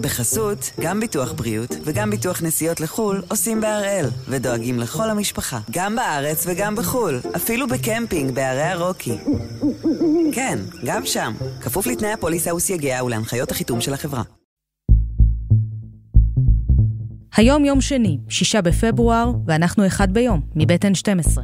בחסות, 0.00 0.70
גם 0.80 1.00
ביטוח 1.00 1.32
בריאות 1.32 1.70
וגם 1.84 2.10
ביטוח 2.10 2.42
נסיעות 2.42 2.80
לחו"ל 2.80 3.22
עושים 3.28 3.60
בהראל, 3.60 4.06
ודואגים 4.28 4.78
לכל 4.78 5.10
המשפחה, 5.10 5.58
גם 5.70 5.96
בארץ 5.96 6.44
וגם 6.46 6.76
בחו"ל, 6.76 7.20
אפילו 7.36 7.68
בקמפינג 7.68 8.34
בערי 8.34 8.62
הרוקי. 8.62 9.18
כן, 10.32 10.58
גם 10.84 11.06
שם, 11.06 11.32
כפוף 11.60 11.86
לתנאי 11.86 12.12
הפוליסה 12.12 12.54
וסייגיה 12.54 13.04
ולהנחיות 13.04 13.50
החיתום 13.50 13.80
של 13.80 13.94
החברה. 13.94 14.22
היום 17.36 17.64
יום 17.64 17.80
שני, 17.80 18.18
שישה 18.28 18.62
בפברואר, 18.62 19.32
ואנחנו 19.46 19.86
אחד 19.86 20.12
ביום, 20.12 20.40
מבית 20.56 20.84
N12. 20.84 21.40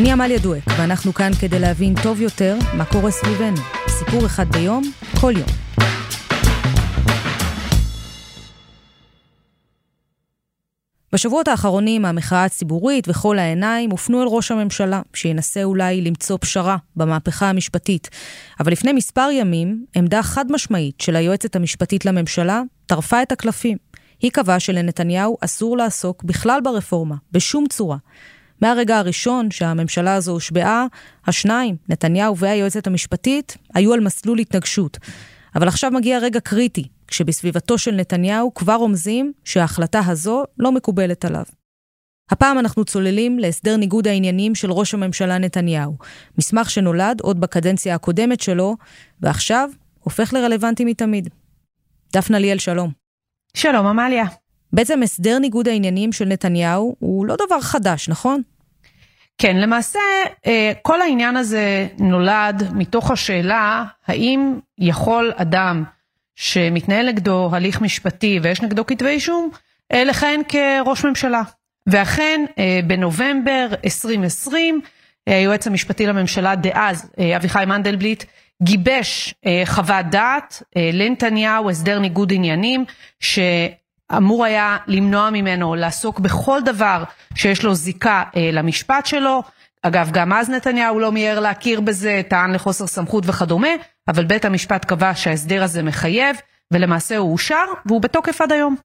אני 0.00 0.12
עמליה 0.12 0.38
דואק, 0.38 0.62
ואנחנו 0.78 1.14
כאן 1.14 1.30
כדי 1.40 1.58
להבין 1.58 1.94
טוב 2.02 2.20
יותר 2.20 2.56
מה 2.76 2.84
קורה 2.84 3.10
סביבנו. 3.10 3.56
סיפור 3.88 4.26
אחד 4.26 4.46
ביום, 4.52 4.82
כל 5.20 5.32
יום. 5.36 5.48
בשבועות 11.12 11.48
האחרונים 11.48 12.04
המחאה 12.04 12.44
הציבורית 12.44 13.08
וכל 13.08 13.38
העיניים 13.38 13.90
הופנו 13.90 14.22
אל 14.22 14.26
ראש 14.28 14.50
הממשלה, 14.50 15.02
שינסה 15.14 15.64
אולי 15.64 16.00
למצוא 16.00 16.38
פשרה 16.40 16.76
במהפכה 16.96 17.50
המשפטית. 17.50 18.08
אבל 18.60 18.72
לפני 18.72 18.92
מספר 18.92 19.28
ימים, 19.32 19.84
עמדה 19.96 20.22
חד 20.22 20.44
משמעית 20.52 21.00
של 21.00 21.16
היועצת 21.16 21.56
המשפטית 21.56 22.04
לממשלה 22.04 22.62
טרפה 22.86 23.22
את 23.22 23.32
הקלפים. 23.32 23.78
היא 24.20 24.30
קבעה 24.30 24.60
שלנתניהו 24.60 25.36
אסור 25.40 25.76
לעסוק 25.76 26.24
בכלל 26.24 26.60
ברפורמה, 26.64 27.16
בשום 27.32 27.66
צורה. 27.68 27.96
מהרגע 28.62 28.98
הראשון 28.98 29.50
שהממשלה 29.50 30.14
הזו 30.14 30.32
הושבעה, 30.32 30.86
השניים, 31.26 31.76
נתניהו 31.88 32.36
והיועצת 32.38 32.86
המשפטית, 32.86 33.56
היו 33.74 33.94
על 33.94 34.00
מסלול 34.00 34.38
התנגשות. 34.38 34.98
אבל 35.54 35.68
עכשיו 35.68 35.90
מגיע 35.90 36.18
רגע 36.18 36.40
קריטי, 36.40 36.88
כשבסביבתו 37.06 37.78
של 37.78 37.94
נתניהו 37.94 38.54
כבר 38.54 38.74
רומזים 38.74 39.32
שההחלטה 39.44 40.00
הזו 40.06 40.44
לא 40.58 40.72
מקובלת 40.72 41.24
עליו. 41.24 41.44
הפעם 42.30 42.58
אנחנו 42.58 42.84
צוללים 42.84 43.38
להסדר 43.38 43.76
ניגוד 43.76 44.08
העניינים 44.08 44.54
של 44.54 44.72
ראש 44.72 44.94
הממשלה 44.94 45.38
נתניהו, 45.38 45.96
מסמך 46.38 46.70
שנולד 46.70 47.20
עוד 47.20 47.40
בקדנציה 47.40 47.94
הקודמת 47.94 48.40
שלו, 48.40 48.76
ועכשיו 49.20 49.70
הופך 50.00 50.32
לרלוונטי 50.32 50.84
מתמיד. 50.84 51.28
דפנה 52.12 52.38
ליאל, 52.38 52.58
שלום. 52.58 52.90
שלום, 53.54 53.86
עמליה. 53.86 54.24
בעצם 54.72 55.02
הסדר 55.02 55.38
ניגוד 55.38 55.68
העניינים 55.68 56.12
של 56.12 56.24
נתניהו 56.24 56.96
הוא 56.98 57.26
לא 57.26 57.36
דבר 57.46 57.60
חדש, 57.60 58.08
נכון? 58.08 58.42
כן, 59.40 59.56
למעשה 59.56 59.98
אה, 60.46 60.72
כל 60.82 61.00
העניין 61.00 61.36
הזה 61.36 61.86
נולד 61.98 62.72
מתוך 62.72 63.10
השאלה 63.10 63.84
האם 64.06 64.58
יכול 64.78 65.32
אדם 65.36 65.84
שמתנהל 66.36 67.08
נגדו 67.08 67.50
הליך 67.52 67.80
משפטי 67.80 68.40
ויש 68.42 68.62
נגדו 68.62 68.86
כתבי 68.86 69.08
אישום, 69.08 69.50
אה, 69.92 70.04
לכהן 70.04 70.40
כראש 70.48 71.04
ממשלה. 71.04 71.42
ואכן, 71.86 72.44
אה, 72.58 72.80
בנובמבר 72.86 73.66
2020, 73.84 74.80
היועץ 75.26 75.66
המשפטי 75.66 76.06
לממשלה 76.06 76.54
דאז, 76.54 77.10
אביחי 77.36 77.64
מנדלבליט, 77.66 78.24
גיבש 78.62 79.34
חוות 79.64 80.06
דעת 80.10 80.62
לנתניהו, 80.92 81.70
הסדר 81.70 81.98
ניגוד 81.98 82.32
עניינים, 82.32 82.84
ש... 83.20 83.38
אמור 84.16 84.44
היה 84.44 84.76
למנוע 84.86 85.30
ממנו 85.30 85.74
לעסוק 85.74 86.20
בכל 86.20 86.60
דבר 86.64 87.04
שיש 87.34 87.64
לו 87.64 87.74
זיקה 87.74 88.22
אה, 88.36 88.50
למשפט 88.52 89.06
שלו. 89.06 89.42
אגב, 89.82 90.10
גם 90.12 90.32
אז 90.32 90.50
נתניהו 90.50 90.98
לא 90.98 91.12
מיהר 91.12 91.40
להכיר 91.40 91.80
בזה, 91.80 92.22
טען 92.28 92.54
לחוסר 92.54 92.86
סמכות 92.86 93.24
וכדומה, 93.26 93.68
אבל 94.08 94.24
בית 94.24 94.44
המשפט 94.44 94.84
קבע 94.84 95.14
שההסדר 95.14 95.62
הזה 95.62 95.82
מחייב, 95.82 96.36
ולמעשה 96.70 97.16
הוא 97.16 97.32
אושר, 97.32 97.64
והוא 97.86 98.00
בתוקף 98.02 98.40
עד 98.40 98.52
היום. 98.52 98.76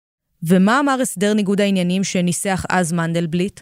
ומה 0.43 0.79
אמר 0.79 0.97
הסדר 1.01 1.33
ניגוד 1.33 1.61
העניינים 1.61 2.03
שניסח 2.03 2.65
אז 2.69 2.93
מנדלבליט? 2.93 3.59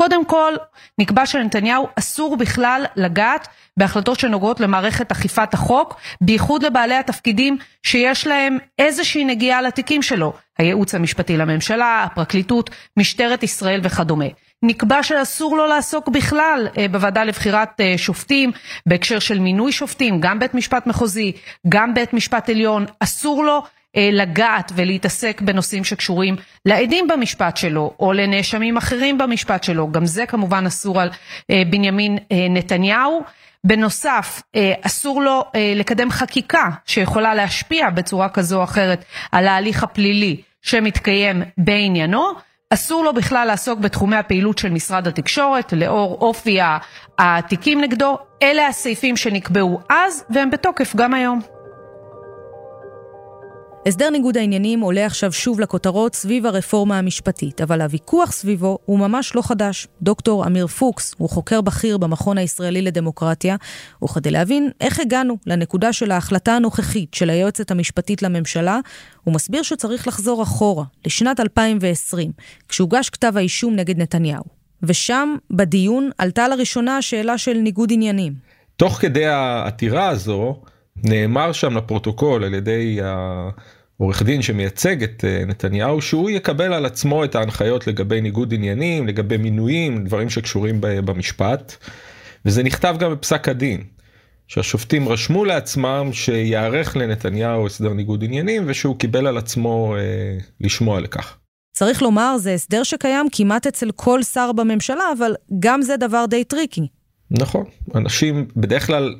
קודם 0.00 0.24
כל, 0.24 0.54
נקבע 0.98 1.26
שלנתניהו 1.26 1.88
אסור 1.98 2.36
בכלל 2.36 2.84
לגעת 2.96 3.48
בהחלטות 3.76 4.20
שנוגעות 4.20 4.60
למערכת 4.60 5.12
אכיפת 5.12 5.54
החוק, 5.54 6.00
בייחוד 6.20 6.62
לבעלי 6.62 6.94
התפקידים 6.94 7.58
שיש 7.82 8.26
להם 8.26 8.58
איזושהי 8.78 9.24
נגיעה 9.24 9.62
לתיקים 9.62 10.02
שלו, 10.02 10.32
הייעוץ 10.58 10.94
המשפטי 10.94 11.36
לממשלה, 11.36 12.04
הפרקליטות, 12.04 12.70
משטרת 12.96 13.42
ישראל 13.42 13.80
וכדומה. 13.82 14.24
נקבע 14.62 15.02
שאסור 15.02 15.56
לו 15.56 15.66
לעסוק 15.66 16.08
בכלל 16.08 16.68
אה, 16.78 16.88
בוועדה 16.88 17.24
לבחירת 17.24 17.80
אה, 17.80 17.94
שופטים, 17.96 18.50
בהקשר 18.86 19.18
של 19.18 19.38
מינוי 19.38 19.72
שופטים, 19.72 20.20
גם 20.20 20.38
בית 20.38 20.54
משפט 20.54 20.86
מחוזי, 20.86 21.32
גם 21.68 21.94
בית 21.94 22.12
משפט 22.12 22.48
עליון, 22.50 22.86
אסור 23.00 23.44
לו 23.44 23.62
לגעת 23.96 24.72
ולהתעסק 24.74 25.40
בנושאים 25.40 25.84
שקשורים 25.84 26.36
לעדים 26.66 27.08
במשפט 27.08 27.56
שלו 27.56 27.94
או 28.00 28.12
לנאשמים 28.12 28.76
אחרים 28.76 29.18
במשפט 29.18 29.64
שלו, 29.64 29.92
גם 29.92 30.06
זה 30.06 30.26
כמובן 30.26 30.66
אסור 30.66 31.00
על 31.00 31.10
אה, 31.50 31.62
בנימין 31.70 32.18
אה, 32.32 32.46
נתניהו. 32.50 33.22
בנוסף, 33.64 34.42
אסור 34.82 35.22
לו 35.22 35.44
לקדם 35.76 36.10
חקיקה 36.10 36.68
שיכולה 36.86 37.34
להשפיע 37.34 37.90
בצורה 37.90 38.28
כזו 38.28 38.58
או 38.58 38.64
אחרת 38.64 39.04
על 39.32 39.48
ההליך 39.48 39.82
הפלילי 39.82 40.40
שמתקיים 40.62 41.42
בעניינו. 41.58 42.32
אסור 42.74 43.04
לו 43.04 43.12
בכלל 43.12 43.46
לעסוק 43.46 43.78
בתחומי 43.78 44.16
הפעילות 44.16 44.58
של 44.58 44.70
משרד 44.70 45.06
התקשורת 45.06 45.72
לאור 45.72 46.18
אופי 46.20 46.58
התיקים 47.18 47.80
נגדו. 47.80 48.18
אלה 48.42 48.66
הסעיפים 48.66 49.16
שנקבעו 49.16 49.80
אז 49.88 50.24
והם 50.30 50.50
בתוקף 50.50 50.96
גם 50.96 51.14
היום. 51.14 51.40
הסדר 53.86 54.10
ניגוד 54.10 54.36
העניינים 54.36 54.80
עולה 54.80 55.06
עכשיו 55.06 55.32
שוב 55.32 55.60
לכותרות 55.60 56.14
סביב 56.14 56.46
הרפורמה 56.46 56.98
המשפטית, 56.98 57.60
אבל 57.60 57.80
הוויכוח 57.80 58.32
סביבו 58.32 58.78
הוא 58.84 58.98
ממש 58.98 59.34
לא 59.34 59.42
חדש. 59.42 59.88
דוקטור 60.02 60.46
אמיר 60.46 60.66
פוקס 60.66 61.14
הוא 61.18 61.28
חוקר 61.28 61.60
בכיר 61.60 61.98
במכון 61.98 62.38
הישראלי 62.38 62.82
לדמוקרטיה, 62.82 63.56
וכדי 64.04 64.30
להבין 64.30 64.70
איך 64.80 65.00
הגענו 65.00 65.36
לנקודה 65.46 65.92
של 65.92 66.10
ההחלטה 66.10 66.52
הנוכחית 66.52 67.14
של 67.14 67.30
היועצת 67.30 67.70
המשפטית 67.70 68.22
לממשלה, 68.22 68.78
הוא 69.24 69.34
מסביר 69.34 69.62
שצריך 69.62 70.08
לחזור 70.08 70.42
אחורה, 70.42 70.84
לשנת 71.06 71.40
2020, 71.40 72.32
כשהוגש 72.68 73.10
כתב 73.10 73.32
האישום 73.36 73.76
נגד 73.76 73.98
נתניהו. 73.98 74.44
ושם, 74.82 75.36
בדיון, 75.50 76.10
עלתה 76.18 76.48
לראשונה 76.48 76.96
השאלה 76.96 77.38
של 77.38 77.54
ניגוד 77.54 77.92
עניינים. 77.92 78.32
תוך 78.76 78.92
כדי 78.92 79.26
העתירה 79.26 80.08
הזו, 80.08 80.62
נאמר 81.04 81.52
שם 81.52 81.76
לפרוטוקול 81.76 82.44
על 82.44 82.54
ידי 82.54 82.98
העורך 83.02 84.22
דין 84.22 84.42
שמייצג 84.42 85.02
את 85.02 85.24
אה, 85.24 85.44
נתניהו 85.46 86.02
שהוא 86.02 86.30
יקבל 86.30 86.72
על 86.72 86.86
עצמו 86.86 87.24
את 87.24 87.34
ההנחיות 87.34 87.86
לגבי 87.86 88.20
ניגוד 88.20 88.54
עניינים, 88.54 89.06
לגבי 89.06 89.36
מינויים, 89.36 90.04
דברים 90.04 90.30
שקשורים 90.30 90.76
במשפט. 90.80 91.76
וזה 92.44 92.62
נכתב 92.62 92.96
גם 92.98 93.12
בפסק 93.12 93.48
הדין, 93.48 93.82
שהשופטים 94.48 95.08
רשמו 95.08 95.44
לעצמם 95.44 96.10
שיערך 96.12 96.96
לנתניהו 96.96 97.66
הסדר 97.66 97.92
ניגוד 97.92 98.24
עניינים 98.24 98.64
ושהוא 98.66 98.98
קיבל 98.98 99.26
על 99.26 99.38
עצמו 99.38 99.96
אה, 99.96 100.38
לשמוע 100.60 101.00
לכך. 101.00 101.36
צריך 101.76 102.02
לומר, 102.02 102.36
זה 102.38 102.54
הסדר 102.54 102.82
שקיים 102.82 103.26
כמעט 103.32 103.66
אצל 103.66 103.90
כל 103.96 104.22
שר 104.22 104.52
בממשלה, 104.52 105.04
אבל 105.18 105.34
גם 105.60 105.82
זה 105.82 105.96
דבר 105.96 106.24
די 106.28 106.44
טריקי. 106.44 106.86
נכון, 107.30 107.64
אנשים 107.94 108.48
בדרך 108.56 108.86
כלל 108.86 109.14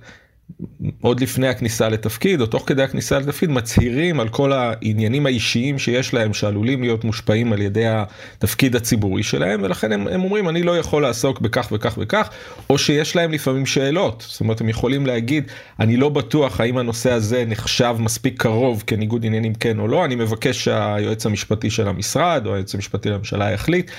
עוד 1.01 1.21
לפני 1.21 1.49
הכניסה 1.49 1.89
לתפקיד 1.89 2.41
או 2.41 2.47
תוך 2.47 2.63
כדי 2.67 2.83
הכניסה 2.83 3.19
לתפקיד 3.19 3.51
מצהירים 3.51 4.21
על 4.21 4.29
כל 4.29 4.53
העניינים 4.53 5.27
האישיים 5.27 5.79
שיש 5.79 6.15
להם 6.15 6.35
שעלולים 6.35 6.83
להיות 6.83 7.05
מושפעים 7.05 7.53
על 7.53 7.63
ידי 7.63 7.85
התפקיד 7.87 8.77
הציבורי 8.77 9.23
שלהם 9.23 9.63
ולכן 9.63 9.93
הם, 9.93 10.09
הם 10.09 10.23
אומרים 10.23 10.49
אני 10.49 10.63
לא 10.63 10.79
יכול 10.79 11.03
לעסוק 11.03 11.41
בכך 11.41 11.69
וכך 11.73 11.99
וכך 12.01 12.31
או 12.71 12.79
שיש 12.79 13.17
להם 13.17 13.33
לפעמים 13.33 13.67
שאלות 13.67 14.27
זאת 14.29 14.41
אומרת 14.41 14.61
הם 14.61 14.69
יכולים 14.69 15.07
להגיד 15.07 15.45
אני 15.81 15.97
לא 15.97 16.09
בטוח 16.09 16.61
האם 16.61 16.79
הנושא 16.79 17.13
הזה 17.13 17.45
נחשב 17.47 17.97
מספיק 17.99 18.43
קרוב 18.43 18.85
כניגוד 18.87 19.27
עניינים 19.27 19.55
כן 19.55 19.79
או 19.79 19.89
לא 19.89 20.05
אני 20.05 20.15
מבקש 20.15 20.65
שהיועץ 20.65 21.27
המשפטי 21.27 21.71
של 21.71 21.89
המשרד 21.89 22.43
או 22.47 22.55
היועץ 22.55 22.75
המשפטי 22.75 23.11
לממשלה 23.11 23.51
יחליט 23.51 23.91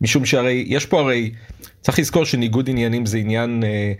משום 0.00 0.24
שהרי 0.24 0.64
יש 0.66 0.86
פה 0.86 1.00
הרי 1.00 1.30
צריך 1.80 1.98
לזכור 1.98 2.24
שניגוד 2.24 2.70
עניינים 2.70 3.06
זה 3.06 3.18
עניין. 3.18 3.64
אה, 3.64 3.92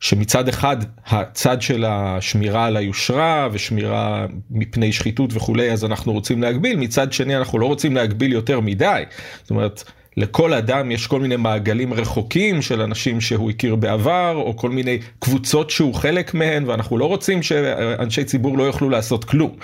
שמצד 0.00 0.48
אחד 0.48 0.76
הצד 1.06 1.62
של 1.62 1.84
השמירה 1.88 2.66
על 2.66 2.76
היושרה 2.76 3.48
ושמירה 3.52 4.26
מפני 4.50 4.92
שחיתות 4.92 5.30
וכולי 5.32 5.72
אז 5.72 5.84
אנחנו 5.84 6.12
רוצים 6.12 6.42
להגביל. 6.42 6.76
מצד 6.76 7.12
שני 7.12 7.36
אנחנו 7.36 7.58
לא 7.58 7.66
רוצים 7.66 7.94
להגביל 7.94 8.32
יותר 8.32 8.60
מדי. 8.60 9.02
זאת 9.42 9.50
אומרת 9.50 9.82
לכל 10.16 10.54
אדם 10.54 10.90
יש 10.90 11.06
כל 11.06 11.20
מיני 11.20 11.36
מעגלים 11.36 11.94
רחוקים 11.94 12.62
של 12.62 12.80
אנשים 12.80 13.20
שהוא 13.20 13.50
הכיר 13.50 13.76
בעבר, 13.76 14.36
או 14.36 14.56
כל 14.56 14.70
מיני 14.70 14.98
קבוצות 15.18 15.70
שהוא 15.70 15.94
חלק 15.94 16.34
מהן, 16.34 16.64
ואנחנו 16.68 16.98
לא 16.98 17.04
רוצים 17.04 17.42
שאנשי 17.42 18.24
ציבור 18.24 18.58
לא 18.58 18.62
יוכלו 18.62 18.90
לעשות 18.90 19.24
כלום. 19.24 19.56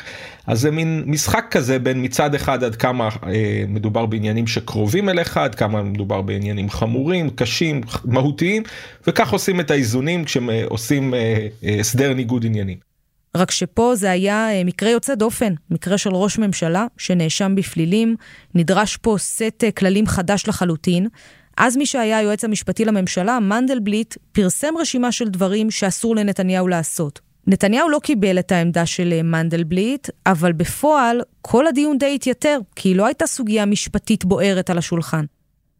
אז 0.46 0.60
זה 0.60 0.70
מין 0.70 1.04
משחק 1.06 1.44
כזה 1.50 1.78
בין 1.78 2.04
מצד 2.04 2.34
אחד 2.34 2.64
עד 2.64 2.76
כמה 2.76 3.08
אה, 3.26 3.64
מדובר 3.68 4.06
בעניינים 4.06 4.46
שקרובים 4.46 5.08
אליך, 5.08 5.36
עד 5.36 5.54
כמה 5.54 5.82
מדובר 5.82 6.22
בעניינים 6.22 6.70
חמורים, 6.70 7.30
קשים, 7.30 7.80
מהותיים, 8.04 8.62
וכך 9.06 9.32
עושים 9.32 9.60
את 9.60 9.70
האיזונים 9.70 10.24
כשעושים 10.24 11.14
אה, 11.14 11.46
אה, 11.64 11.76
הסדר 11.80 12.14
ניגוד 12.14 12.46
עניינים. 12.46 12.91
רק 13.36 13.50
שפה 13.50 13.94
זה 13.94 14.10
היה 14.10 14.52
אה, 14.52 14.64
מקרה 14.64 14.90
יוצא 14.90 15.14
דופן, 15.14 15.54
מקרה 15.70 15.98
של 15.98 16.10
ראש 16.14 16.38
ממשלה 16.38 16.86
שנאשם 16.98 17.54
בפלילים, 17.54 18.16
נדרש 18.54 18.96
פה 18.96 19.16
סט 19.18 19.64
אה, 19.64 19.70
כללים 19.70 20.06
חדש 20.06 20.48
לחלוטין. 20.48 21.08
אז 21.56 21.76
מי 21.76 21.86
שהיה 21.86 22.18
היועץ 22.18 22.44
המשפטי 22.44 22.84
לממשלה, 22.84 23.40
מנדלבליט, 23.40 24.14
פרסם 24.32 24.74
רשימה 24.78 25.12
של 25.12 25.28
דברים 25.28 25.70
שאסור 25.70 26.16
לנתניהו 26.16 26.68
לעשות. 26.68 27.20
נתניהו 27.46 27.88
לא 27.88 27.98
קיבל 28.02 28.38
את 28.38 28.52
העמדה 28.52 28.86
של 28.86 29.12
אה, 29.12 29.22
מנדלבליט, 29.22 30.08
אבל 30.26 30.52
בפועל 30.52 31.20
כל 31.42 31.66
הדיון 31.66 31.98
די 31.98 32.14
התייתר, 32.14 32.58
כי 32.76 32.94
לא 32.94 33.06
הייתה 33.06 33.26
סוגיה 33.26 33.66
משפטית 33.66 34.24
בוערת 34.24 34.70
על 34.70 34.78
השולחן. 34.78 35.24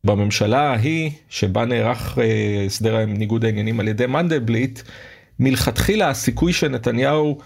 בממשלה 0.05 0.61
ההיא, 0.61 1.11
שבה 1.29 1.65
נערך 1.65 2.19
הסדר 2.67 3.07
ניגוד 3.07 3.45
העניינים 3.45 3.81
על 3.81 3.89
ידי 3.89 4.07
מנדלבליט, 4.07 4.81
מלכתחילה 5.39 6.09
הסיכוי 6.09 6.53
של 6.53 6.69
נתניהו 6.69 7.39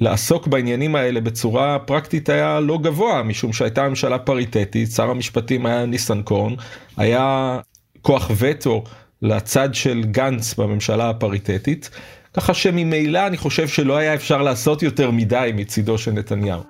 לעסוק 0.00 0.46
בעניינים 0.46 0.96
האלה 0.96 1.20
בצורה 1.20 1.78
פרקטית 1.78 2.28
היה 2.28 2.60
לא 2.60 2.78
גבוה, 2.82 3.22
משום 3.22 3.52
שהייתה 3.52 3.88
ממשלה 3.88 4.18
פריטטית, 4.18 4.90
שר 4.90 5.10
המשפטים 5.10 5.66
היה 5.66 5.86
ניסנקורן, 5.86 6.54
היה 6.96 7.58
כוח 8.02 8.30
וטו 8.36 8.84
לצד 9.22 9.74
של 9.74 10.02
גנץ 10.04 10.54
בממשלה 10.54 11.10
הפריטטית, 11.10 11.90
ככה 12.34 12.54
שממילא 12.54 13.26
אני 13.26 13.36
חושב 13.36 13.68
שלא 13.68 13.96
היה 13.96 14.14
אפשר 14.14 14.42
לעשות 14.42 14.82
יותר 14.82 15.10
מדי 15.10 15.50
מצידו 15.54 15.98
של 15.98 16.12
נתניהו. 16.12 16.62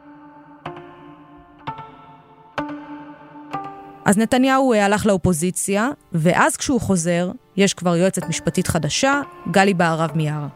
אז 4.05 4.19
נתניהו 4.19 4.75
הלך 4.75 5.07
לאופוזיציה, 5.07 5.89
ואז 6.13 6.57
כשהוא 6.57 6.81
חוזר, 6.81 7.31
יש 7.57 7.75
כבר 7.75 7.97
יועצת 7.97 8.29
משפטית 8.29 8.67
חדשה, 8.67 9.21
גלי 9.51 9.75
בהרב 9.75 10.11
מיארה. 10.15 10.49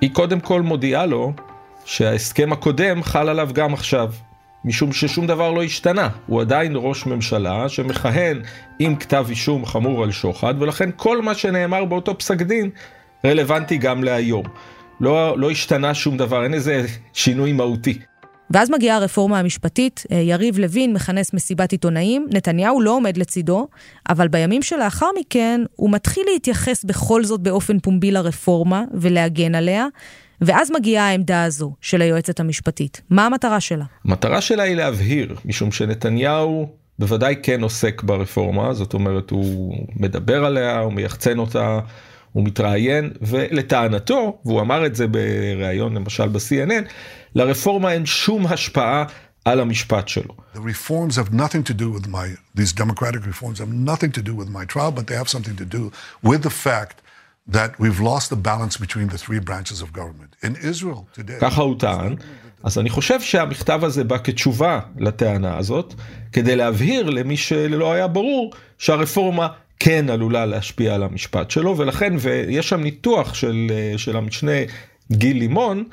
היא 0.00 0.10
קודם 0.12 0.40
כל 0.40 0.62
מודיעה 0.62 1.06
לו 1.06 1.32
שההסכם 1.84 2.52
הקודם 2.52 3.02
חל 3.02 3.28
עליו 3.28 3.50
גם 3.52 3.74
עכשיו. 3.74 4.12
משום 4.64 4.92
ששום 4.92 5.26
דבר 5.26 5.52
לא 5.52 5.62
השתנה, 5.62 6.08
הוא 6.26 6.40
עדיין 6.40 6.72
ראש 6.76 7.06
ממשלה 7.06 7.68
שמכהן 7.68 8.42
עם 8.78 8.96
כתב 8.96 9.26
אישום 9.28 9.66
חמור 9.66 10.02
על 10.02 10.10
שוחד, 10.10 10.54
ולכן 10.58 10.90
כל 10.96 11.22
מה 11.22 11.34
שנאמר 11.34 11.84
באותו 11.84 12.18
פסק 12.18 12.42
דין 12.42 12.70
רלוונטי 13.24 13.76
גם 13.76 14.04
להיום. 14.04 14.44
לא, 15.00 15.38
לא 15.38 15.50
השתנה 15.50 15.94
שום 15.94 16.16
דבר, 16.16 16.44
אין 16.44 16.54
איזה 16.54 16.86
שינוי 17.12 17.52
מהותי. 17.52 17.98
ואז 18.52 18.70
מגיעה 18.70 18.96
הרפורמה 18.96 19.38
המשפטית, 19.38 20.04
אה, 20.12 20.16
יריב 20.16 20.58
לוין 20.58 20.92
מכנס 20.92 21.34
מסיבת 21.34 21.72
עיתונאים, 21.72 22.28
נתניהו 22.34 22.80
לא 22.80 22.90
עומד 22.90 23.16
לצידו, 23.16 23.68
אבל 24.08 24.28
בימים 24.28 24.62
שלאחר 24.62 25.06
מכן 25.20 25.60
הוא 25.76 25.90
מתחיל 25.90 26.24
להתייחס 26.32 26.84
בכל 26.84 27.24
זאת 27.24 27.40
באופן 27.40 27.78
פומבי 27.78 28.10
לרפורמה 28.10 28.84
ולהגן 28.94 29.54
עליה, 29.54 29.86
ואז 30.40 30.70
מגיעה 30.70 31.08
העמדה 31.08 31.44
הזו 31.44 31.72
של 31.80 32.02
היועצת 32.02 32.40
המשפטית. 32.40 33.00
מה 33.10 33.26
המטרה 33.26 33.60
שלה? 33.60 33.84
המטרה 34.04 34.40
שלה 34.40 34.62
היא 34.62 34.76
להבהיר, 34.76 35.36
משום 35.44 35.72
שנתניהו 35.72 36.68
בוודאי 36.98 37.34
כן 37.42 37.62
עוסק 37.62 38.02
ברפורמה, 38.02 38.74
זאת 38.74 38.94
אומרת 38.94 39.30
הוא 39.30 39.76
מדבר 39.96 40.44
עליה, 40.44 40.78
הוא 40.78 40.92
מייחצן 40.92 41.38
אותה. 41.38 41.80
הוא 42.32 42.44
מתראיין 42.44 43.10
ולטענתו, 43.22 44.38
והוא 44.44 44.60
אמר 44.60 44.86
את 44.86 44.94
זה 44.94 45.06
בריאיון 45.06 45.94
למשל 45.94 46.28
ב-CNN, 46.28 46.84
לרפורמה 47.34 47.92
אין 47.92 48.06
שום 48.06 48.46
השפעה 48.46 49.04
על 49.44 49.60
המשפט 49.60 50.08
שלו. 50.08 50.34
The 50.54 50.58
reforms 50.58 51.16
have 51.16 51.32
nothing 51.32 51.62
to 51.70 51.74
do 51.74 51.90
with 51.90 52.06
my, 52.08 52.26
these 52.54 52.72
democratic 52.72 53.26
reforms 53.26 53.58
have 53.58 53.72
nothing 53.72 54.12
to 54.12 54.22
do 54.22 54.34
with 54.34 54.48
my 54.48 54.64
trial, 54.64 54.92
but 54.92 55.06
they 55.06 55.16
have 55.16 55.28
something 55.28 55.56
to 55.56 55.64
do 55.64 55.90
with 56.22 56.42
the 56.42 56.54
fact 56.66 57.02
that 57.48 57.70
we've 57.80 58.00
lost 58.00 58.30
the 58.30 58.40
balance 58.50 58.76
between 58.76 59.08
the 59.08 59.18
three 59.18 59.40
branches 59.48 59.78
of 59.84 59.92
government. 59.92 60.36
In 60.42 60.54
Israel 60.70 61.06
today... 61.14 61.40
ככה 61.40 61.62
הוא 61.62 61.78
טען. 61.78 62.16
אז 62.64 62.78
אני 62.78 62.90
חושב 62.90 63.20
שהמכתב 63.20 63.80
הזה 63.82 64.04
בא 64.04 64.18
כתשובה 64.24 64.80
לטענה 64.98 65.58
הזאת, 65.58 65.94
כדי 66.32 66.56
להבהיר 66.56 67.10
למי 67.10 67.36
שלא 67.36 67.92
היה 67.92 68.06
ברור 68.06 68.52
שהרפורמה 68.78 69.48
כן 69.84 70.10
עלולה 70.10 70.46
להשפיע 70.46 70.94
על 70.94 71.02
המשפט 71.02 71.50
שלו, 71.50 71.78
ולכן, 71.78 72.14
ויש 72.18 72.68
שם 72.68 72.80
ניתוח 72.80 73.34
של, 73.34 73.70
של 73.96 74.16
המשנה 74.16 74.52
גיל 75.12 75.38
לימון, 75.38 75.84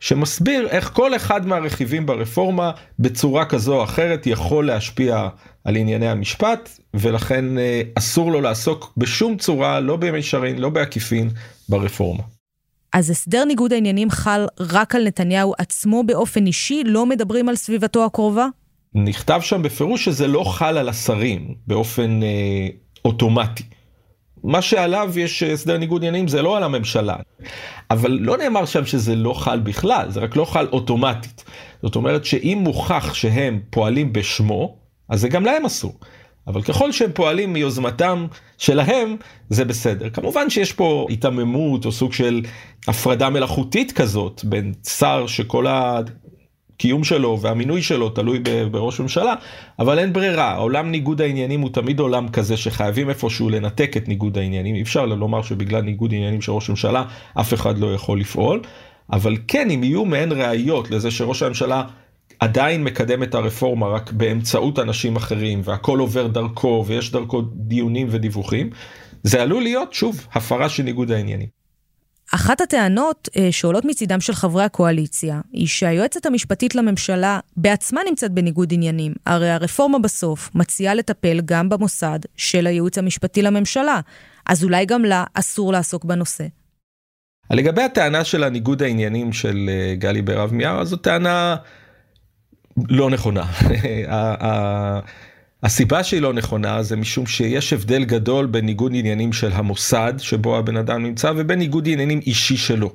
שמסביר 0.00 0.68
איך 0.68 0.90
כל 0.92 1.16
אחד 1.16 1.46
מהרכיבים 1.46 2.06
ברפורמה 2.06 2.70
בצורה 2.98 3.44
כזו 3.44 3.76
או 3.76 3.84
אחרת 3.84 4.26
יכול 4.26 4.66
להשפיע 4.66 5.28
על 5.64 5.76
ענייני 5.76 6.08
המשפט, 6.08 6.78
ולכן 6.94 7.58
אה, 7.58 7.82
אסור 7.94 8.32
לו 8.32 8.40
לעסוק 8.40 8.92
בשום 8.96 9.36
צורה, 9.36 9.80
לא 9.80 9.96
במישרין, 9.96 10.58
לא 10.58 10.68
בעקיפין, 10.68 11.30
ברפורמה. 11.68 12.22
אז 12.92 13.10
הסדר 13.10 13.44
ניגוד 13.44 13.72
העניינים 13.72 14.10
חל 14.10 14.46
רק 14.60 14.94
על 14.94 15.06
נתניהו 15.06 15.54
עצמו 15.58 16.02
באופן 16.06 16.46
אישי, 16.46 16.82
לא 16.84 17.06
מדברים 17.06 17.48
על 17.48 17.56
סביבתו 17.56 18.04
הקרובה? 18.04 18.46
נכתב 18.94 19.40
שם 19.42 19.62
בפירוש 19.62 20.04
שזה 20.04 20.26
לא 20.26 20.44
חל 20.44 20.78
על 20.78 20.88
השרים 20.88 21.54
באופן 21.66 22.22
אה, 22.22 22.68
אוטומטי. 23.04 23.62
מה 24.44 24.62
שעליו 24.62 25.18
יש 25.18 25.42
הסדר 25.42 25.78
ניגוד 25.78 26.02
עניינים 26.02 26.28
זה 26.28 26.42
לא 26.42 26.56
על 26.56 26.62
הממשלה. 26.62 27.16
אבל 27.90 28.10
לא 28.10 28.36
נאמר 28.36 28.64
שם 28.64 28.86
שזה 28.86 29.16
לא 29.16 29.32
חל 29.32 29.60
בכלל, 29.60 30.10
זה 30.10 30.20
רק 30.20 30.36
לא 30.36 30.44
חל 30.44 30.66
אוטומטית. 30.72 31.44
זאת 31.82 31.96
אומרת 31.96 32.24
שאם 32.24 32.58
מוכח 32.60 33.14
שהם 33.14 33.60
פועלים 33.70 34.12
בשמו, 34.12 34.76
אז 35.08 35.20
זה 35.20 35.28
גם 35.28 35.44
להם 35.44 35.64
אסור. 35.64 35.94
אבל 36.46 36.62
ככל 36.62 36.92
שהם 36.92 37.10
פועלים 37.14 37.52
מיוזמתם 37.52 38.26
שלהם, 38.58 39.16
זה 39.50 39.64
בסדר. 39.64 40.10
כמובן 40.10 40.50
שיש 40.50 40.72
פה 40.72 41.06
היתממות 41.08 41.86
או 41.86 41.92
סוג 41.92 42.12
של 42.12 42.42
הפרדה 42.88 43.30
מלאכותית 43.30 43.92
כזאת 43.92 44.44
בין 44.44 44.72
שר 44.88 45.26
שכל 45.26 45.66
הקיום 46.78 47.04
שלו 47.04 47.38
והמינוי 47.40 47.82
שלו 47.82 48.08
תלוי 48.08 48.38
בראש 48.70 49.00
ממשלה, 49.00 49.34
אבל 49.78 49.98
אין 49.98 50.12
ברירה, 50.12 50.56
עולם 50.56 50.90
ניגוד 50.90 51.20
העניינים 51.20 51.60
הוא 51.60 51.70
תמיד 51.70 52.00
עולם 52.00 52.28
כזה 52.28 52.56
שחייבים 52.56 53.08
איפשהו 53.10 53.50
לנתק 53.50 53.96
את 53.96 54.08
ניגוד 54.08 54.38
העניינים, 54.38 54.74
אי 54.74 54.82
אפשר 54.82 55.06
לומר 55.06 55.42
שבגלל 55.42 55.80
ניגוד 55.80 56.14
עניינים 56.14 56.42
של 56.42 56.52
ראש 56.52 56.70
ממשלה 56.70 57.04
אף 57.40 57.54
אחד 57.54 57.78
לא 57.78 57.94
יכול 57.94 58.20
לפעול, 58.20 58.60
אבל 59.12 59.36
כן 59.48 59.70
אם 59.70 59.84
יהיו 59.84 60.04
מעין 60.04 60.32
ראיות 60.32 60.90
לזה 60.90 61.10
שראש 61.10 61.42
הממשלה 61.42 61.82
עדיין 62.40 62.84
מקדם 62.84 63.22
את 63.22 63.34
הרפורמה 63.34 63.86
רק 63.88 64.12
באמצעות 64.12 64.78
אנשים 64.78 65.16
אחרים 65.16 65.60
והכל 65.64 65.98
עובר 65.98 66.26
דרכו 66.26 66.84
ויש 66.86 67.12
דרכו 67.12 67.42
דיונים 67.54 68.06
ודיווחים, 68.10 68.70
זה 69.22 69.42
עלול 69.42 69.62
להיות 69.62 69.92
שוב 69.92 70.26
הפרה 70.32 70.68
של 70.68 70.82
ניגוד 70.82 71.12
העניינים. 71.12 71.57
אחת 72.34 72.60
הטענות 72.60 73.28
אה, 73.36 73.48
שעולות 73.52 73.84
מצידם 73.84 74.20
של 74.20 74.32
חברי 74.32 74.64
הקואליציה, 74.64 75.40
היא 75.52 75.66
שהיועצת 75.66 76.26
המשפטית 76.26 76.74
לממשלה 76.74 77.40
בעצמה 77.56 78.00
נמצאת 78.08 78.32
בניגוד 78.32 78.72
עניינים. 78.72 79.12
הרי 79.26 79.50
הרפורמה 79.50 79.98
בסוף 79.98 80.50
מציעה 80.54 80.94
לטפל 80.94 81.40
גם 81.44 81.68
במוסד 81.68 82.18
של 82.36 82.66
הייעוץ 82.66 82.98
המשפטי 82.98 83.42
לממשלה, 83.42 84.00
אז 84.46 84.64
אולי 84.64 84.86
גם 84.86 85.04
לה 85.04 85.24
אסור 85.34 85.72
לעסוק 85.72 86.04
בנושא. 86.04 86.44
לגבי 87.50 87.82
הטענה 87.82 88.24
של 88.24 88.44
הניגוד 88.44 88.82
העניינים 88.82 89.32
של 89.32 89.70
אה, 89.72 89.94
גלי 89.94 90.22
בהרב 90.22 90.54
מיארה, 90.54 90.84
זו 90.84 90.96
טענה 90.96 91.56
לא 92.88 93.10
נכונה. 93.10 93.44
הסיבה 95.62 96.04
שהיא 96.04 96.22
לא 96.22 96.32
נכונה 96.32 96.82
זה 96.82 96.96
משום 96.96 97.26
שיש 97.26 97.72
הבדל 97.72 98.04
גדול 98.04 98.46
בין 98.46 98.66
ניגוד 98.66 98.92
עניינים 98.94 99.32
של 99.32 99.52
המוסד 99.52 100.14
שבו 100.18 100.56
הבן 100.56 100.76
אדם 100.76 101.02
נמצא 101.02 101.32
ובין 101.36 101.58
ניגוד 101.58 101.88
עניינים 101.88 102.20
אישי 102.26 102.56
שלו. 102.56 102.92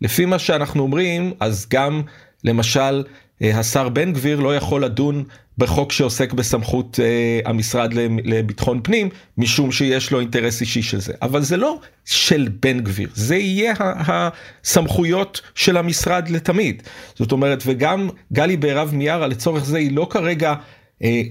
לפי 0.00 0.24
מה 0.24 0.38
שאנחנו 0.38 0.82
אומרים 0.82 1.32
אז 1.40 1.66
גם 1.70 2.02
למשל 2.44 3.04
אה, 3.42 3.58
השר 3.58 3.88
בן 3.88 4.12
גביר 4.12 4.40
לא 4.40 4.56
יכול 4.56 4.84
לדון 4.84 5.24
בחוק 5.58 5.92
שעוסק 5.92 6.32
בסמכות 6.32 6.98
uh, 6.98 7.48
המשרד 7.48 7.94
לביטחון 8.24 8.80
פנים 8.82 9.08
משום 9.38 9.72
שיש 9.72 10.10
לו 10.10 10.20
אינטרס 10.20 10.60
אישי 10.60 10.82
של 10.82 11.00
זה 11.00 11.12
אבל 11.22 11.42
זה 11.42 11.56
לא 11.56 11.78
של 12.04 12.48
בן 12.62 12.80
גביר 12.80 13.08
זה 13.14 13.36
יהיה 13.36 13.74
הסמכויות 13.78 15.40
של 15.54 15.76
המשרד 15.76 16.28
לתמיד 16.28 16.82
זאת 17.14 17.32
אומרת 17.32 17.62
וגם 17.66 18.08
גלי 18.32 18.56
בהרב 18.56 18.94
מיארה 18.94 19.26
לצורך 19.26 19.64
זה 19.64 19.78
היא 19.78 19.96
לא 19.96 20.06
כרגע 20.10 20.48
אה, 20.50 20.56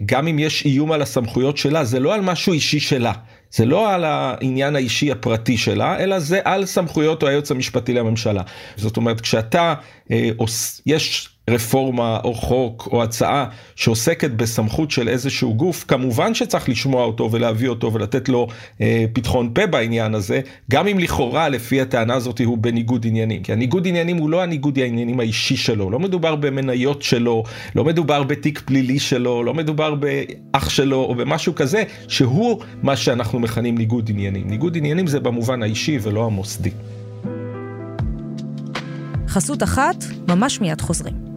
גם 0.06 0.28
אם 0.28 0.40
יש 0.40 0.66
איום 0.66 0.92
על 0.92 1.02
הסמכויות 1.02 1.58
שלה, 1.58 1.84
זה 1.84 2.00
לא 2.00 2.14
על 2.14 2.22
משהו 2.22 2.54
אישי 2.54 2.80
שלה. 2.80 3.12
זה 3.52 3.66
לא 3.66 3.94
על 3.94 4.04
העניין 4.06 4.76
האישי 4.76 5.12
הפרטי 5.12 5.58
שלה, 5.58 6.00
אלא 6.00 6.20
זה 6.20 6.40
על 6.44 6.66
סמכויות 6.66 7.24
היועץ 7.24 7.52
המשפטי 7.52 7.94
לממשלה. 7.94 8.42
זאת 8.76 8.98
אומרת, 8.98 9.22
כשאתה, 9.22 9.74
אה, 10.12 10.30
יש 10.86 11.30
רפורמה 11.50 12.20
או 12.24 12.34
חוק 12.34 12.90
או 12.92 13.04
הצעה 13.04 13.46
שעוסקת 13.76 14.32
בסמכות 14.32 14.92
של 14.92 15.10
איזשהו 15.10 15.56
גוף, 15.56 15.86
כמובן 15.88 16.34
שצריך 16.34 16.70
לשמוע 16.70 17.04
אותו 17.04 17.32
ולהביא 17.32 17.70
אותו 17.70 17.94
ולתת 17.94 18.30
לו 18.30 18.48
אה, 18.82 19.06
פתחון 19.14 19.50
פה 19.54 19.66
בעניין 19.66 20.16
הזה, 20.16 20.42
גם 20.72 20.88
אם 20.88 21.00
לכאורה 21.00 21.50
לפי 21.50 21.82
הטענה 21.82 22.14
הזאת 22.14 22.42
הוא 22.46 22.58
בניגוד 22.58 23.06
עניינים. 23.08 23.44
כי 23.44 23.54
הניגוד 23.54 23.88
עניינים 23.88 24.18
הוא 24.18 24.30
לא 24.30 24.44
הניגוד 24.44 24.80
העניינים 24.80 25.20
האישי 25.20 25.58
שלו, 25.58 25.90
לא 25.90 26.00
מדובר 26.00 26.36
במניות 26.36 27.02
שלו, 27.02 27.44
לא 27.76 27.84
מדובר 27.84 28.24
בתיק 28.24 28.62
פלילי 28.66 29.00
שלו, 29.00 29.44
לא 29.44 29.54
מדובר 29.54 29.96
באח 29.96 30.70
שלו 30.70 30.98
או 31.04 31.16
במשהו 31.16 31.56
כזה, 31.56 31.84
שהוא 32.08 32.60
מה 32.84 32.96
שאנחנו 32.96 33.40
מכנים 33.40 33.78
ניגוד 33.78 34.10
עניינים. 34.10 34.48
ניגוד 34.50 34.78
עניינים 34.78 35.08
זה 35.08 35.20
במובן 35.20 35.64
האישי 35.64 36.00
ולא 36.02 36.26
המוסדי. 36.26 36.72
חסות 39.28 39.64
אחת, 39.64 40.06
ממש 40.28 40.62
מיד 40.62 40.82
חוזרים. 40.82 41.37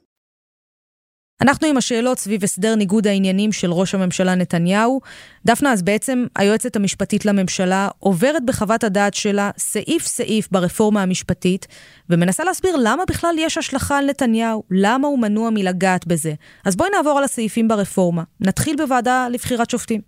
אנחנו 1.41 1.67
עם 1.67 1.77
השאלות 1.77 2.19
סביב 2.19 2.43
הסדר 2.43 2.75
ניגוד 2.75 3.07
העניינים 3.07 3.51
של 3.51 3.71
ראש 3.71 3.95
הממשלה 3.95 4.35
נתניהו. 4.35 5.01
דפנה, 5.45 5.71
אז 5.73 5.81
בעצם 5.81 6.25
היועצת 6.35 6.75
המשפטית 6.75 7.25
לממשלה 7.25 7.87
עוברת 7.99 8.45
בחוות 8.45 8.83
הדעת 8.83 9.13
שלה 9.13 9.49
סעיף 9.57 10.07
סעיף 10.07 10.47
ברפורמה 10.51 11.01
המשפטית, 11.01 11.67
ומנסה 12.09 12.43
להסביר 12.43 12.75
למה 12.83 13.03
בכלל 13.07 13.35
יש 13.37 13.57
השלכה 13.57 13.97
על 13.97 14.05
נתניהו, 14.05 14.63
למה 14.71 15.07
הוא 15.07 15.19
מנוע 15.19 15.49
מלגעת 15.49 16.07
בזה. 16.07 16.33
אז 16.65 16.75
בואי 16.75 16.89
נעבור 16.95 17.17
על 17.17 17.23
הסעיפים 17.23 17.67
ברפורמה. 17.67 18.23
נתחיל 18.39 18.75
בוועדה 18.75 19.27
לבחירת 19.31 19.69
שופטים. 19.69 20.01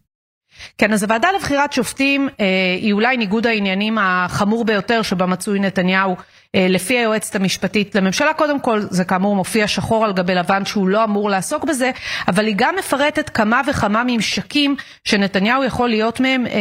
כן, 0.77 0.93
אז 0.93 1.03
הוועדה 1.03 1.27
לבחירת 1.35 1.73
שופטים 1.73 2.29
אה, 2.39 2.45
היא 2.81 2.93
אולי 2.93 3.17
ניגוד 3.17 3.47
העניינים 3.47 3.97
החמור 3.97 4.65
ביותר 4.65 5.01
שבה 5.01 5.25
מצוי 5.25 5.59
נתניהו 5.59 6.15
לפי 6.55 6.97
היועצת 6.97 7.35
המשפטית 7.35 7.95
לממשלה. 7.95 8.33
קודם 8.33 8.59
כל, 8.59 8.81
זה 8.89 9.03
כאמור 9.03 9.35
מופיע 9.35 9.67
שחור 9.67 10.05
על 10.05 10.13
גבי 10.13 10.35
לבן 10.35 10.65
שהוא 10.65 10.87
לא 10.87 11.03
אמור 11.03 11.29
לעסוק 11.29 11.65
בזה, 11.65 11.91
אבל 12.27 12.45
היא 12.45 12.55
גם 12.57 12.75
מפרטת 12.79 13.29
כמה 13.29 13.61
וכמה 13.67 14.03
ממשקים 14.07 14.75
שנתניהו 15.03 15.63
יכול 15.63 15.89
להיות 15.89 16.19
מהם 16.19 16.45
אה, 16.45 16.51
אה, 16.51 16.57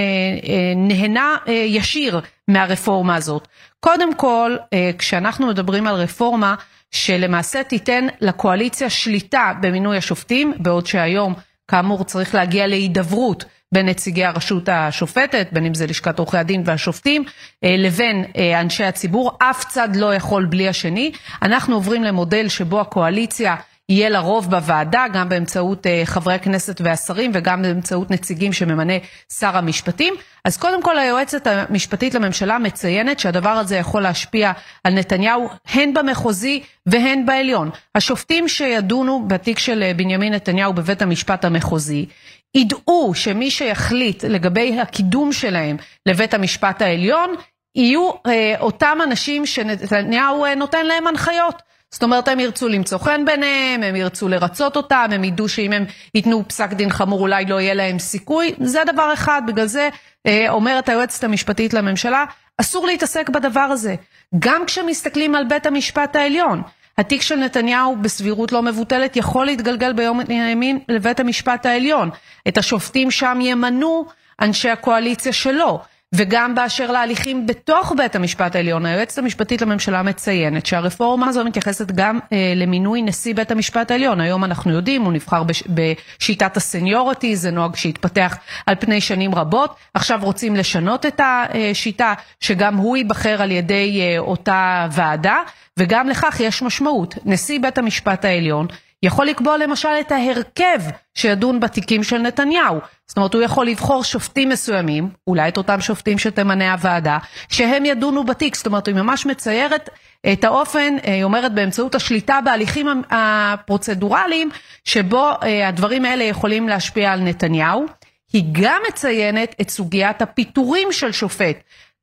נהנה 0.77 1.37
אה, 1.49 1.53
ישיר 1.53 2.21
מהרפורמה 2.49 3.17
הזאת. 3.17 3.49
קודם 3.81 4.15
כל, 4.15 4.57
אה, 4.73 4.91
כשאנחנו 4.99 5.47
מדברים 5.47 5.87
על 5.87 5.95
רפורמה 5.95 6.55
שלמעשה 6.91 7.63
תיתן 7.63 8.07
לקואליציה 8.21 8.91
שליטה 8.91 9.53
במינוי 9.61 9.97
השופטים, 9.97 10.53
בעוד 10.59 10.87
שהיום 10.87 11.35
כאמור 11.69 12.05
צריך 12.05 12.35
להגיע 12.35 12.67
להידברות 12.67 13.45
בין 13.73 13.89
נציגי 13.89 14.25
הרשות 14.25 14.69
השופטת, 14.69 15.49
בין 15.53 15.67
אם 15.67 15.75
זה 15.75 15.87
לשכת 15.87 16.19
עורכי 16.19 16.39
הדין 16.39 16.63
והשופטים, 16.65 17.25
אה, 17.65 17.77
לבין 17.79 18.25
אה, 18.37 18.61
אנשי 18.61 18.85
הציבור, 18.85 19.39
אף 19.39 19.65
צד 19.69 19.97
לא 19.97 20.15
יכול 20.15 20.47
בלי 20.47 20.69
השני. 20.69 21.13
אנחנו 21.43 21.75
עוברים 21.75 22.05
למודל 22.05 22.49
שבו 22.49 22.81
הקואליציה 22.81 23.57
יהיה 23.89 24.09
לה 24.09 24.19
רוב 24.19 24.51
בוועדה, 24.51 25.05
גם 25.13 25.29
באמצעות 25.29 25.87
אה, 25.87 26.03
חברי 26.05 26.35
הכנסת 26.35 26.81
והשרים 26.81 27.31
וגם 27.35 27.63
באמצעות 27.63 28.11
נציגים 28.11 28.53
שממנה 28.53 28.93
שר 29.39 29.57
המשפטים. 29.57 30.15
אז 30.45 30.57
קודם 30.57 30.83
כל 30.83 30.99
היועצת 30.99 31.47
המשפטית 31.47 32.15
לממשלה 32.15 32.59
מציינת 32.59 33.19
שהדבר 33.19 33.51
הזה 33.51 33.77
יכול 33.77 34.03
להשפיע 34.03 34.53
על 34.85 34.95
נתניהו 34.95 35.49
הן 35.73 35.95
במחוזי 35.95 36.63
והן 36.87 37.27
בעליון. 37.27 37.71
השופטים 37.95 38.49
שידונו 38.49 39.25
בתיק 39.29 39.59
של 39.59 39.93
בנימין 39.97 40.35
נתניהו 40.35 40.73
בבית 40.73 41.03
המשפט 41.03 41.45
המחוזי 41.45 42.07
ידעו 42.55 43.13
שמי 43.15 43.51
שיחליט 43.51 44.25
לגבי 44.25 44.81
הקידום 44.81 45.33
שלהם 45.33 45.77
לבית 46.07 46.35
המשפט 46.35 46.83
העליון, 46.83 47.35
יהיו 47.75 48.11
אה, 48.27 48.55
אותם 48.61 48.99
אנשים 49.05 49.47
שנתניהו 49.47 50.45
אה, 50.45 50.55
נותן 50.55 50.87
להם 50.87 51.07
הנחיות. 51.07 51.63
זאת 51.93 52.03
אומרת, 52.03 52.29
הם 52.29 52.41
ירצו 52.41 52.69
למצוא 52.69 52.99
חן 52.99 53.25
ביניהם, 53.25 53.83
הם 53.83 53.97
ירצו 53.97 54.29
לרצות 54.29 54.77
אותם, 54.77 55.09
הם 55.13 55.25
ידעו 55.25 55.49
שאם 55.49 55.73
הם 55.73 55.85
ייתנו 56.15 56.49
פסק 56.49 56.73
דין 56.73 56.91
חמור 56.91 57.21
אולי 57.21 57.45
לא 57.45 57.61
יהיה 57.61 57.75
להם 57.75 57.99
סיכוי. 57.99 58.55
זה 58.61 58.83
דבר 58.93 59.13
אחד, 59.13 59.43
בגלל 59.47 59.67
זה 59.67 59.89
אה, 60.27 60.47
אומרת 60.49 60.89
היועצת 60.89 61.25
המשפטית 61.25 61.75
לממשלה, 61.75 62.25
אסור 62.59 62.87
להתעסק 62.87 63.29
בדבר 63.29 63.61
הזה. 63.61 63.95
גם 64.39 64.67
כשמסתכלים 64.67 65.35
על 65.35 65.45
בית 65.45 65.67
המשפט 65.67 66.17
העליון. 66.17 66.63
התיק 66.99 67.23
של 67.23 67.37
נתניהו 67.37 67.97
בסבירות 67.97 68.53
לא 68.53 68.63
מבוטלת 68.63 69.17
יכול 69.17 69.47
להתגלגל 69.47 69.93
ביום 69.93 70.21
הימין 70.29 70.79
לבית 70.89 71.21
המשפט 71.21 71.67
העליון. 71.67 72.11
את 72.49 72.59
השופטים 72.59 73.11
שם 73.11 73.39
ימנו 73.41 74.07
אנשי 74.41 74.71
הקואליציה 74.71 75.33
שלו. 75.33 75.81
וגם 76.15 76.55
באשר 76.55 76.91
להליכים 76.93 77.47
בתוך 77.47 77.93
בית 77.97 78.17
המשפט 78.17 78.57
העליון, 78.57 78.87
היועצת 78.87 79.19
המשפטית 79.19 79.63
לממשלה 79.63 80.03
מציינת 80.03 80.67
שהרפורמה 80.67 81.29
הזו 81.29 81.45
מתייחסת 81.45 81.91
גם 81.91 82.19
אה, 82.33 82.53
למינוי 82.57 83.03
נשיא 83.03 83.35
בית 83.35 83.51
המשפט 83.51 83.91
העליון. 83.91 84.21
היום 84.21 84.45
אנחנו 84.45 84.73
יודעים, 84.73 85.03
הוא 85.03 85.13
נבחר 85.13 85.43
בש, 85.43 85.63
בשיטת 85.69 86.57
הסניורטי, 86.57 87.37
זה 87.37 87.51
נוהג 87.51 87.77
שהתפתח 87.77 88.37
על 88.67 88.75
פני 88.75 89.01
שנים 89.01 89.35
רבות. 89.35 89.77
עכשיו 89.95 90.21
רוצים 90.23 90.57
לשנות 90.57 91.07
את 91.07 91.21
השיטה, 91.25 92.15
שגם 92.41 92.77
הוא 92.77 92.97
ייבחר 92.97 93.43
על 93.43 93.51
ידי 93.51 94.01
אה, 94.01 94.19
אותה 94.19 94.89
ועדה, 94.91 95.37
וגם 95.77 96.09
לכך 96.09 96.41
יש 96.41 96.63
משמעות. 96.63 97.15
נשיא 97.25 97.59
בית 97.63 97.79
המשפט 97.79 98.25
העליון 98.25 98.67
יכול 99.03 99.27
לקבוע 99.27 99.57
למשל 99.59 99.89
את 100.01 100.13
ההרכב 100.13 100.81
שידון 101.15 101.61
בתיקים 101.61 102.03
של 102.03 102.19
נתניהו. 102.19 102.79
זאת 103.07 103.17
אומרת, 103.17 103.35
הוא 103.35 103.43
יכול 103.43 103.67
לבחור 103.67 104.05
שופטים 104.05 104.49
מסוימים, 104.49 105.09
אולי 105.27 105.49
את 105.49 105.57
אותם 105.57 105.81
שופטים 105.81 106.19
שתמנה 106.19 106.73
הוועדה, 106.73 107.19
שהם 107.49 107.85
ידונו 107.85 108.25
בתיק. 108.25 108.57
זאת 108.57 108.67
אומרת, 108.67 108.87
היא 108.87 108.95
ממש 108.95 109.27
מציירת 109.27 109.91
את 110.33 110.45
האופן, 110.45 110.97
היא 111.03 111.25
אומרת, 111.25 111.55
באמצעות 111.55 111.95
השליטה 111.95 112.39
בהליכים 112.45 113.03
הפרוצדורליים, 113.11 114.51
שבו 114.85 115.31
אה, 115.43 115.69
הדברים 115.69 116.05
האלה 116.05 116.25
יכולים 116.25 116.69
להשפיע 116.69 117.13
על 117.13 117.21
נתניהו. 117.21 117.87
היא 118.33 118.45
גם 118.53 118.81
מציינת 118.89 119.55
את 119.61 119.71
סוגיית 119.71 120.23
הפיטורים 120.23 120.93
של 120.93 121.13
שופט. 121.13 121.57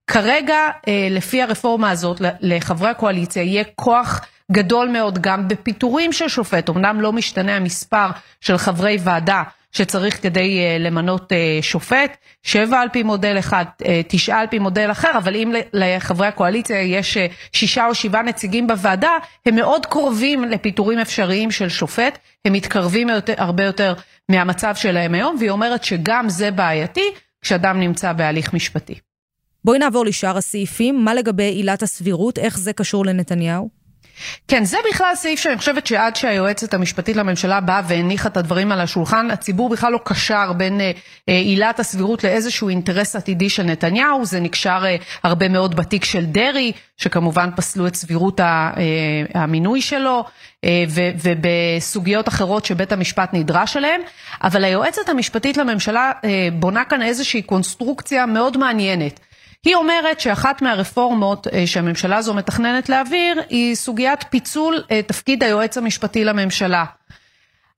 כרגע, 0.07 0.57
אה, 0.87 1.07
לפי 1.11 1.41
הרפורמה 1.41 1.91
הזאת, 1.91 2.21
לחברי 2.41 2.89
הקואליציה 2.89 3.43
יהיה 3.43 3.63
כוח 3.75 4.21
גדול 4.51 4.87
מאוד 4.87 5.19
גם 5.21 5.47
בפיטורים 5.47 6.13
של 6.13 6.27
שופט, 6.27 6.69
אמנם 6.69 7.01
לא 7.01 7.13
משתנה 7.13 7.55
המספר 7.55 8.07
של 8.41 8.57
חברי 8.57 8.97
ועדה 9.03 9.43
שצריך 9.71 10.21
כדי 10.21 10.59
uh, 10.59 10.81
למנות 10.81 11.31
uh, 11.31 11.35
שופט, 11.61 12.17
שבע 12.43 12.79
על 12.79 12.89
פי 12.89 13.03
מודל 13.03 13.39
אחד, 13.39 13.65
uh, 13.81 13.85
תשעה 14.07 14.39
על 14.39 14.47
פי 14.47 14.59
מודל 14.59 14.91
אחר, 14.91 15.11
אבל 15.17 15.35
אם 15.35 15.53
לחברי 15.73 16.27
הקואליציה 16.27 16.81
יש 16.81 17.17
שישה 17.53 17.87
או 17.87 17.95
שבעה 17.95 18.21
נציגים 18.21 18.67
בוועדה, 18.67 19.11
הם 19.45 19.55
מאוד 19.55 19.85
קרובים 19.85 20.43
לפיטורים 20.43 20.99
אפשריים 20.99 21.51
של 21.51 21.69
שופט, 21.69 22.17
הם 22.45 22.53
מתקרבים 22.53 23.07
הרבה 23.37 23.63
יותר 23.63 23.93
מהמצב 24.29 24.75
שלהם 24.75 25.13
היום, 25.13 25.35
והיא 25.39 25.49
אומרת 25.49 25.83
שגם 25.83 26.29
זה 26.29 26.51
בעייתי 26.51 27.05
כשאדם 27.41 27.79
נמצא 27.79 28.13
בהליך 28.13 28.53
משפטי. 28.53 28.95
בואי 29.65 29.79
נעבור 29.79 30.05
לשאר 30.05 30.37
הסעיפים, 30.37 31.05
מה 31.05 31.13
לגבי 31.13 31.43
עילת 31.43 31.83
הסבירות, 31.83 32.37
איך 32.37 32.57
זה 32.57 32.73
קשור 32.73 33.05
לנתניהו? 33.05 33.78
כן, 34.47 34.65
זה 34.65 34.77
בכלל 34.91 35.15
סעיף 35.15 35.39
שאני 35.39 35.57
חושבת 35.57 35.87
שעד 35.87 36.15
שהיועצת 36.15 36.73
המשפטית 36.73 37.15
לממשלה 37.15 37.61
באה 37.61 37.81
והניחה 37.87 38.29
את 38.29 38.37
הדברים 38.37 38.71
על 38.71 38.81
השולחן, 38.81 39.31
הציבור 39.31 39.69
בכלל 39.69 39.91
לא 39.91 39.99
קשר 40.05 40.53
בין 40.53 40.81
אה, 40.81 40.91
אה, 41.29 41.33
עילת 41.33 41.79
הסבירות 41.79 42.23
לאיזשהו 42.23 42.69
אינטרס 42.69 43.15
עתידי 43.15 43.49
של 43.49 43.63
נתניהו, 43.63 44.25
זה 44.25 44.39
נקשר 44.39 44.81
אה, 44.85 44.95
הרבה 45.23 45.49
מאוד 45.49 45.75
בתיק 45.75 46.05
של 46.05 46.25
דרעי, 46.25 46.71
שכמובן 46.97 47.49
פסלו 47.55 47.87
את 47.87 47.95
סבירות 47.95 48.39
המינוי 49.33 49.81
שלו, 49.81 50.23
ובסוגיות 51.21 52.27
אחרות 52.27 52.65
שבית 52.65 52.91
המשפט 52.91 53.29
נדרש 53.33 53.77
אליהן, 53.77 54.01
אבל 54.43 54.63
היועצת 54.63 55.09
המשפטית 55.09 55.57
לממשלה 55.57 56.11
בונה 56.53 56.85
כאן 56.85 57.01
איזושהי 57.01 57.41
קונסטרוקציה 57.41 58.25
מאוד 58.25 58.57
מעניינת. 58.57 59.19
היא 59.65 59.75
אומרת 59.75 60.19
שאחת 60.19 60.61
מהרפורמות 60.61 61.47
אה, 61.47 61.67
שהממשלה 61.67 62.17
הזו 62.17 62.33
מתכננת 62.33 62.89
להעביר 62.89 63.41
היא 63.49 63.75
סוגיית 63.75 64.25
פיצול 64.29 64.83
אה, 64.91 65.01
תפקיד 65.01 65.43
היועץ 65.43 65.77
המשפטי 65.77 66.23
לממשלה. 66.23 66.85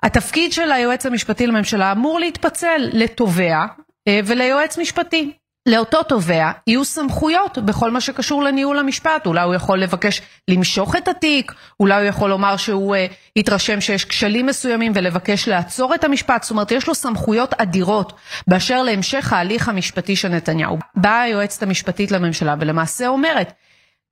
התפקיד 0.04 0.54
של 0.54 0.72
היועץ 0.72 1.06
המשפטי 1.06 1.48
לממשלה 1.48 1.92
אמור 1.92 2.20
להתפצל 2.20 2.90
לתובע 2.94 3.66
אה, 4.08 4.20
וליועץ 4.26 4.78
משפטי. 4.78 5.32
לאותו 5.66 6.04
תובע 6.04 6.52
יהיו 6.68 6.86
סמכויות 6.86 7.58
בכל 7.58 7.92
מה 7.92 8.02
שקשור 8.02 8.44
לניהול 8.44 8.80
המשפט. 8.80 9.26
אולי 9.26 9.42
הוא 9.42 9.56
יכול 9.56 9.80
לבקש 9.80 10.22
למשוך 10.48 10.96
את 10.96 11.08
התיק, 11.08 11.54
אולי 11.80 12.02
הוא 12.02 12.10
יכול 12.10 12.30
לומר 12.30 12.58
שהוא 12.58 12.96
יתרשם 13.36 13.82
שיש 13.82 14.06
כשלים 14.06 14.46
מסוימים 14.46 14.92
ולבקש 14.96 15.48
לעצור 15.48 15.96
את 15.96 16.04
המשפט. 16.04 16.44
זאת 16.44 16.52
אומרת, 16.52 16.72
יש 16.72 16.88
לו 16.88 16.96
סמכויות 16.96 17.54
אדירות 17.54 18.14
באשר 18.48 18.84
להמשך 18.84 19.34
ההליך 19.34 19.70
המשפטי 19.70 20.16
של 20.16 20.28
נתניהו. 20.28 20.78
באה 20.96 21.22
היועצת 21.22 21.64
המשפטית 21.64 22.12
לממשלה 22.12 22.56
ולמעשה 22.60 23.08
אומרת, 23.08 23.54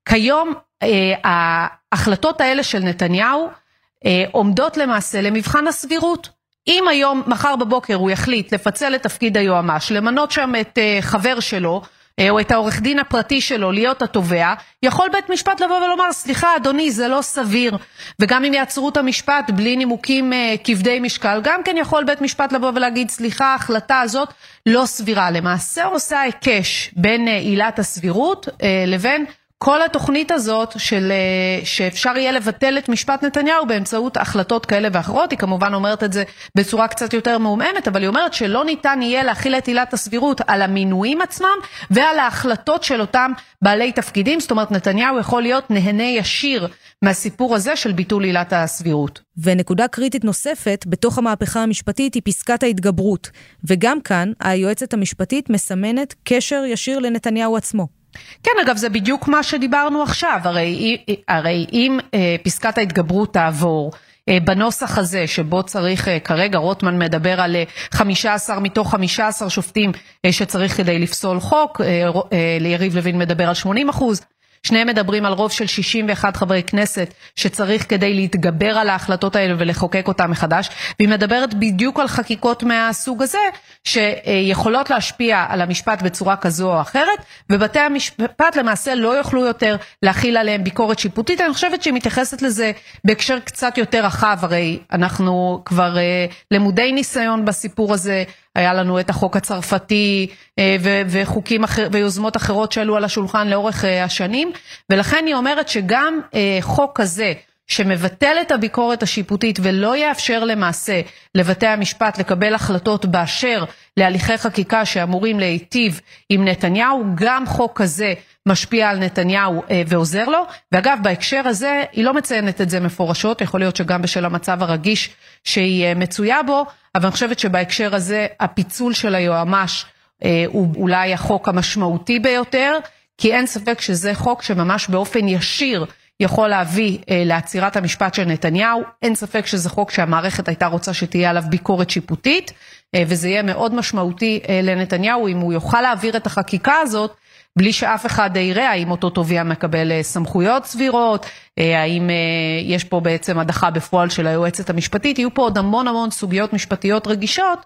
כיום 0.09 0.53
uh, 0.83 0.87
ההחלטות 1.23 2.41
האלה 2.41 2.63
של 2.63 2.79
נתניהו 2.79 3.47
uh, 3.47 4.07
עומדות 4.31 4.77
למעשה 4.77 5.21
למבחן 5.21 5.67
הסבירות. 5.67 6.38
אם 6.67 6.87
היום, 6.87 7.23
מחר 7.27 7.55
בבוקר 7.55 7.95
הוא 7.95 8.11
יחליט 8.11 8.53
לפצל 8.53 8.95
את 8.95 9.03
תפקיד 9.03 9.37
היועמ"ש, 9.37 9.91
למנות 9.91 10.31
שם 10.31 10.53
את 10.61 10.77
uh, 10.77 11.01
חבר 11.01 11.39
שלו, 11.39 11.81
uh, 11.81 12.23
או 12.29 12.39
את 12.39 12.51
העורך 12.51 12.81
דין 12.81 12.99
הפרטי 12.99 13.41
שלו 13.41 13.71
להיות 13.71 14.01
התובע, 14.01 14.53
יכול 14.83 15.09
בית 15.11 15.29
משפט 15.29 15.61
לבוא 15.61 15.75
ולומר, 15.75 16.11
סליחה 16.11 16.55
אדוני, 16.55 16.91
זה 16.91 17.07
לא 17.07 17.21
סביר. 17.21 17.77
וגם 18.19 18.45
אם 18.45 18.53
יעצרו 18.53 18.89
את 18.89 18.97
המשפט 18.97 19.49
בלי 19.49 19.75
נימוקים 19.75 20.33
uh, 20.33 20.35
כבדי 20.63 20.99
משקל, 20.99 21.39
גם 21.43 21.63
כן 21.63 21.77
יכול 21.77 22.03
בית 22.03 22.21
משפט 22.21 22.51
לבוא 22.51 22.71
ולהגיד, 22.75 23.09
סליחה, 23.09 23.45
ההחלטה 23.45 23.99
הזאת 23.99 24.29
לא 24.65 24.85
סבירה. 24.85 25.31
למעשה 25.31 25.85
עושה 25.85 26.19
היקש 26.19 26.91
בין 26.95 27.27
עילת 27.27 27.79
הסבירות 27.79 28.47
uh, 28.47 28.63
לבין 28.87 29.25
כל 29.63 29.81
התוכנית 29.81 30.31
הזאת 30.31 30.73
של 30.77 31.11
אה, 31.11 31.65
שאפשר 31.65 32.17
יהיה 32.17 32.31
לבטל 32.31 32.77
את 32.77 32.89
משפט 32.89 33.23
נתניהו 33.23 33.65
באמצעות 33.65 34.17
החלטות 34.17 34.65
כאלה 34.65 34.87
ואחרות, 34.93 35.31
היא 35.31 35.39
כמובן 35.39 35.73
אומרת 35.73 36.03
את 36.03 36.13
זה 36.13 36.23
בצורה 36.55 36.87
קצת 36.87 37.13
יותר 37.13 37.37
מעומעמת, 37.37 37.87
אבל 37.87 38.01
היא 38.01 38.07
אומרת 38.07 38.33
שלא 38.33 38.65
ניתן 38.65 38.99
יהיה 39.01 39.23
להכיל 39.23 39.55
את 39.55 39.67
עילת 39.67 39.93
הסבירות 39.93 40.41
על 40.47 40.61
המינויים 40.61 41.21
עצמם 41.21 41.57
ועל 41.91 42.19
ההחלטות 42.19 42.83
של 42.83 43.01
אותם 43.01 43.31
בעלי 43.61 43.91
תפקידים, 43.91 44.39
זאת 44.39 44.51
אומרת 44.51 44.71
נתניהו 44.71 45.19
יכול 45.19 45.41
להיות 45.41 45.71
נהנה 45.71 46.03
ישיר 46.03 46.67
מהסיפור 47.01 47.55
הזה 47.55 47.75
של 47.75 47.91
ביטול 47.91 48.23
עילת 48.23 48.53
הסבירות. 48.53 49.21
ונקודה 49.43 49.87
קריטית 49.87 50.23
נוספת 50.23 50.85
בתוך 50.87 51.17
המהפכה 51.17 51.63
המשפטית 51.63 52.13
היא 52.13 52.21
פסקת 52.25 52.63
ההתגברות, 52.63 53.29
וגם 53.63 54.01
כאן 54.01 54.31
היועצת 54.39 54.93
המשפטית 54.93 55.49
מסמנת 55.49 56.15
קשר 56.23 56.63
ישיר 56.65 56.99
לנתניהו 56.99 57.57
עצמו. 57.57 57.98
כן, 58.43 58.51
אגב, 58.63 58.77
זה 58.77 58.89
בדיוק 58.89 59.27
מה 59.27 59.43
שדיברנו 59.43 60.03
עכשיו. 60.03 60.39
הרי, 60.43 60.97
הרי 61.27 61.65
אם 61.73 61.99
אה, 62.13 62.35
פסקת 62.43 62.77
ההתגברות 62.77 63.33
תעבור, 63.33 63.91
אה, 64.29 64.37
בנוסח 64.43 64.97
הזה, 64.97 65.27
שבו 65.27 65.63
צריך, 65.63 66.07
אה, 66.07 66.19
כרגע 66.19 66.57
רוטמן 66.57 66.99
מדבר 66.99 67.41
על 67.41 67.55
15 67.91 68.55
אה, 68.55 68.61
מתוך 68.61 68.91
15 68.91 69.49
שופטים 69.49 69.91
אה, 70.25 70.31
שצריך 70.31 70.77
כדי 70.77 70.99
לפסול 70.99 71.39
חוק, 71.39 71.81
אה, 71.81 72.07
אה, 72.33 72.57
ליריב 72.59 72.95
לוין 72.95 73.17
מדבר 73.17 73.47
על 73.47 73.53
80 73.53 73.89
אחוז. 73.89 74.21
שניהם 74.63 74.87
מדברים 74.87 75.25
על 75.25 75.33
רוב 75.33 75.51
של 75.51 75.67
61 75.67 76.37
חברי 76.37 76.63
כנסת 76.63 77.13
שצריך 77.35 77.89
כדי 77.89 78.13
להתגבר 78.13 78.77
על 78.77 78.89
ההחלטות 78.89 79.35
האלה 79.35 79.55
ולחוקק 79.57 80.07
אותן 80.07 80.31
מחדש, 80.31 80.69
והיא 80.99 81.09
מדברת 81.09 81.53
בדיוק 81.53 81.99
על 81.99 82.07
חקיקות 82.07 82.63
מהסוג 82.63 83.23
הזה, 83.23 83.37
שיכולות 83.83 84.89
להשפיע 84.89 85.45
על 85.49 85.61
המשפט 85.61 86.01
בצורה 86.01 86.35
כזו 86.35 86.73
או 86.73 86.81
אחרת, 86.81 87.19
ובתי 87.49 87.79
המשפט 87.79 88.55
למעשה 88.55 88.95
לא 88.95 89.17
יוכלו 89.17 89.45
יותר 89.45 89.75
להכיל 90.03 90.37
עליהם 90.37 90.63
ביקורת 90.63 90.99
שיפוטית. 90.99 91.41
אני 91.41 91.53
חושבת 91.53 91.83
שהיא 91.83 91.93
מתייחסת 91.93 92.41
לזה 92.41 92.71
בהקשר 93.05 93.39
קצת 93.39 93.77
יותר 93.77 94.05
רחב, 94.05 94.37
הרי 94.41 94.79
אנחנו 94.91 95.61
כבר 95.65 95.97
אה, 95.97 96.25
למודי 96.51 96.91
ניסיון 96.91 97.45
בסיפור 97.45 97.93
הזה, 97.93 98.23
היה 98.55 98.73
לנו 98.73 98.99
את 98.99 99.09
החוק 99.09 99.37
הצרפתי 99.37 100.27
אה, 100.59 100.75
וחוקים 101.09 101.63
אחר, 101.63 101.87
ויוזמות 101.91 102.37
אחרות 102.37 102.71
שעלו 102.71 102.97
על 102.97 103.03
השולחן 103.03 103.47
לאורך 103.47 103.85
אה, 103.85 104.03
השנים, 104.03 104.51
ולכן 104.89 105.23
היא 105.25 105.35
אומרת 105.35 105.69
שגם 105.69 106.19
אה, 106.33 106.57
חוק 106.61 107.01
כזה, 107.01 107.33
שמבטל 107.67 108.35
את 108.41 108.51
הביקורת 108.51 109.03
השיפוטית 109.03 109.59
ולא 109.61 109.97
יאפשר 109.97 110.43
למעשה 110.43 111.01
לבתי 111.35 111.67
המשפט 111.67 112.17
לקבל 112.17 112.55
החלטות 112.55 113.05
באשר 113.05 113.63
להליכי 113.97 114.37
חקיקה 114.37 114.85
שאמורים 114.85 115.39
להיטיב 115.39 116.01
עם 116.29 116.47
נתניהו, 116.47 117.03
גם 117.15 117.45
חוק 117.45 117.81
כזה 117.81 118.13
משפיע 118.45 118.89
על 118.89 118.99
נתניהו 118.99 119.63
אה, 119.71 119.81
ועוזר 119.87 120.25
לו. 120.25 120.45
ואגב, 120.71 120.99
בהקשר 121.03 121.41
הזה, 121.45 121.83
היא 121.91 122.03
לא 122.03 122.13
מציינת 122.13 122.61
את 122.61 122.69
זה 122.69 122.79
מפורשות, 122.79 123.41
יכול 123.41 123.59
להיות 123.59 123.75
שגם 123.75 124.01
בשל 124.01 124.25
המצב 124.25 124.63
הרגיש 124.63 125.09
שהיא 125.43 125.85
אה, 125.85 125.93
מצויה 125.95 126.43
בו, 126.43 126.65
אבל 126.95 127.05
אני 127.05 127.11
חושבת 127.11 127.39
שבהקשר 127.39 127.95
הזה 127.95 128.27
הפיצול 128.39 128.93
של 128.93 129.15
היועמ"ש 129.15 129.85
אה, 130.23 130.45
הוא 130.47 130.75
אולי 130.75 131.13
החוק 131.13 131.47
המשמעותי 131.47 132.19
ביותר, 132.19 132.77
כי 133.17 133.33
אין 133.33 133.45
ספק 133.45 133.81
שזה 133.81 134.13
חוק 134.13 134.41
שממש 134.41 134.87
באופן 134.87 135.27
ישיר 135.27 135.85
יכול 136.19 136.47
להביא 136.47 136.97
אה, 137.09 137.23
לעצירת 137.25 137.77
המשפט 137.77 138.13
של 138.13 138.25
נתניהו. 138.25 138.83
אין 139.01 139.15
ספק 139.15 139.45
שזה 139.45 139.69
חוק 139.69 139.91
שהמערכת 139.91 140.47
הייתה 140.47 140.67
רוצה 140.67 140.93
שתהיה 140.93 141.29
עליו 141.29 141.43
ביקורת 141.49 141.89
שיפוטית, 141.89 142.51
אה, 142.95 143.03
וזה 143.07 143.29
יהיה 143.29 143.43
מאוד 143.43 143.75
משמעותי 143.75 144.39
אה, 144.49 144.59
לנתניהו 144.63 145.27
אם 145.27 145.37
הוא 145.37 145.53
יוכל 145.53 145.81
להעביר 145.81 146.17
את 146.17 146.25
החקיקה 146.25 146.75
הזאת. 146.75 147.15
בלי 147.57 147.73
שאף 147.73 148.05
אחד 148.05 148.29
יראה 148.35 148.69
האם 148.69 148.91
אותו 148.91 149.09
תובע 149.09 149.43
מקבל 149.43 149.91
אה, 149.91 150.03
סמכויות 150.03 150.65
סבירות, 150.65 151.25
אה, 151.59 151.81
האם 151.81 152.09
אה, 152.09 152.15
יש 152.63 152.83
פה 152.83 152.99
בעצם 152.99 153.39
הדחה 153.39 153.71
בפועל 153.71 154.09
של 154.09 154.27
היועצת 154.27 154.69
המשפטית, 154.69 155.19
יהיו 155.19 155.33
פה 155.33 155.41
עוד 155.41 155.57
המון 155.57 155.87
המון 155.87 156.11
סוגיות 156.11 156.53
משפטיות 156.53 157.07
רגישות, 157.07 157.65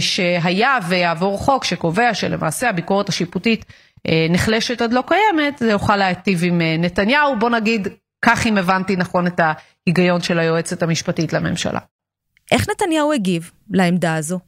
שהיה 0.00 0.78
ויעבור 0.88 1.38
חוק 1.38 1.64
שקובע 1.64 2.14
שלמעשה 2.14 2.68
הביקורת 2.68 3.08
השיפוטית 3.08 3.64
נחלשת 4.30 4.82
עד 4.82 4.92
לא 4.92 5.02
קיימת, 5.06 5.58
זה 5.58 5.70
יוכל 5.70 5.96
להיטיב 5.96 6.44
עם 6.44 6.60
נתניהו, 6.78 7.38
בוא 7.38 7.50
נגיד, 7.50 7.88
כך 8.22 8.46
אם 8.46 8.58
הבנתי 8.58 8.96
נכון 8.96 9.26
את 9.26 9.40
ההיגיון 9.40 10.20
של 10.20 10.38
היועצת 10.38 10.82
המשפטית 10.82 11.32
לממשלה. 11.32 11.80
איך 12.52 12.66
נתניהו 12.70 13.12
הגיב 13.12 13.50
לעמדה 13.70 14.14
הזו? 14.14 14.38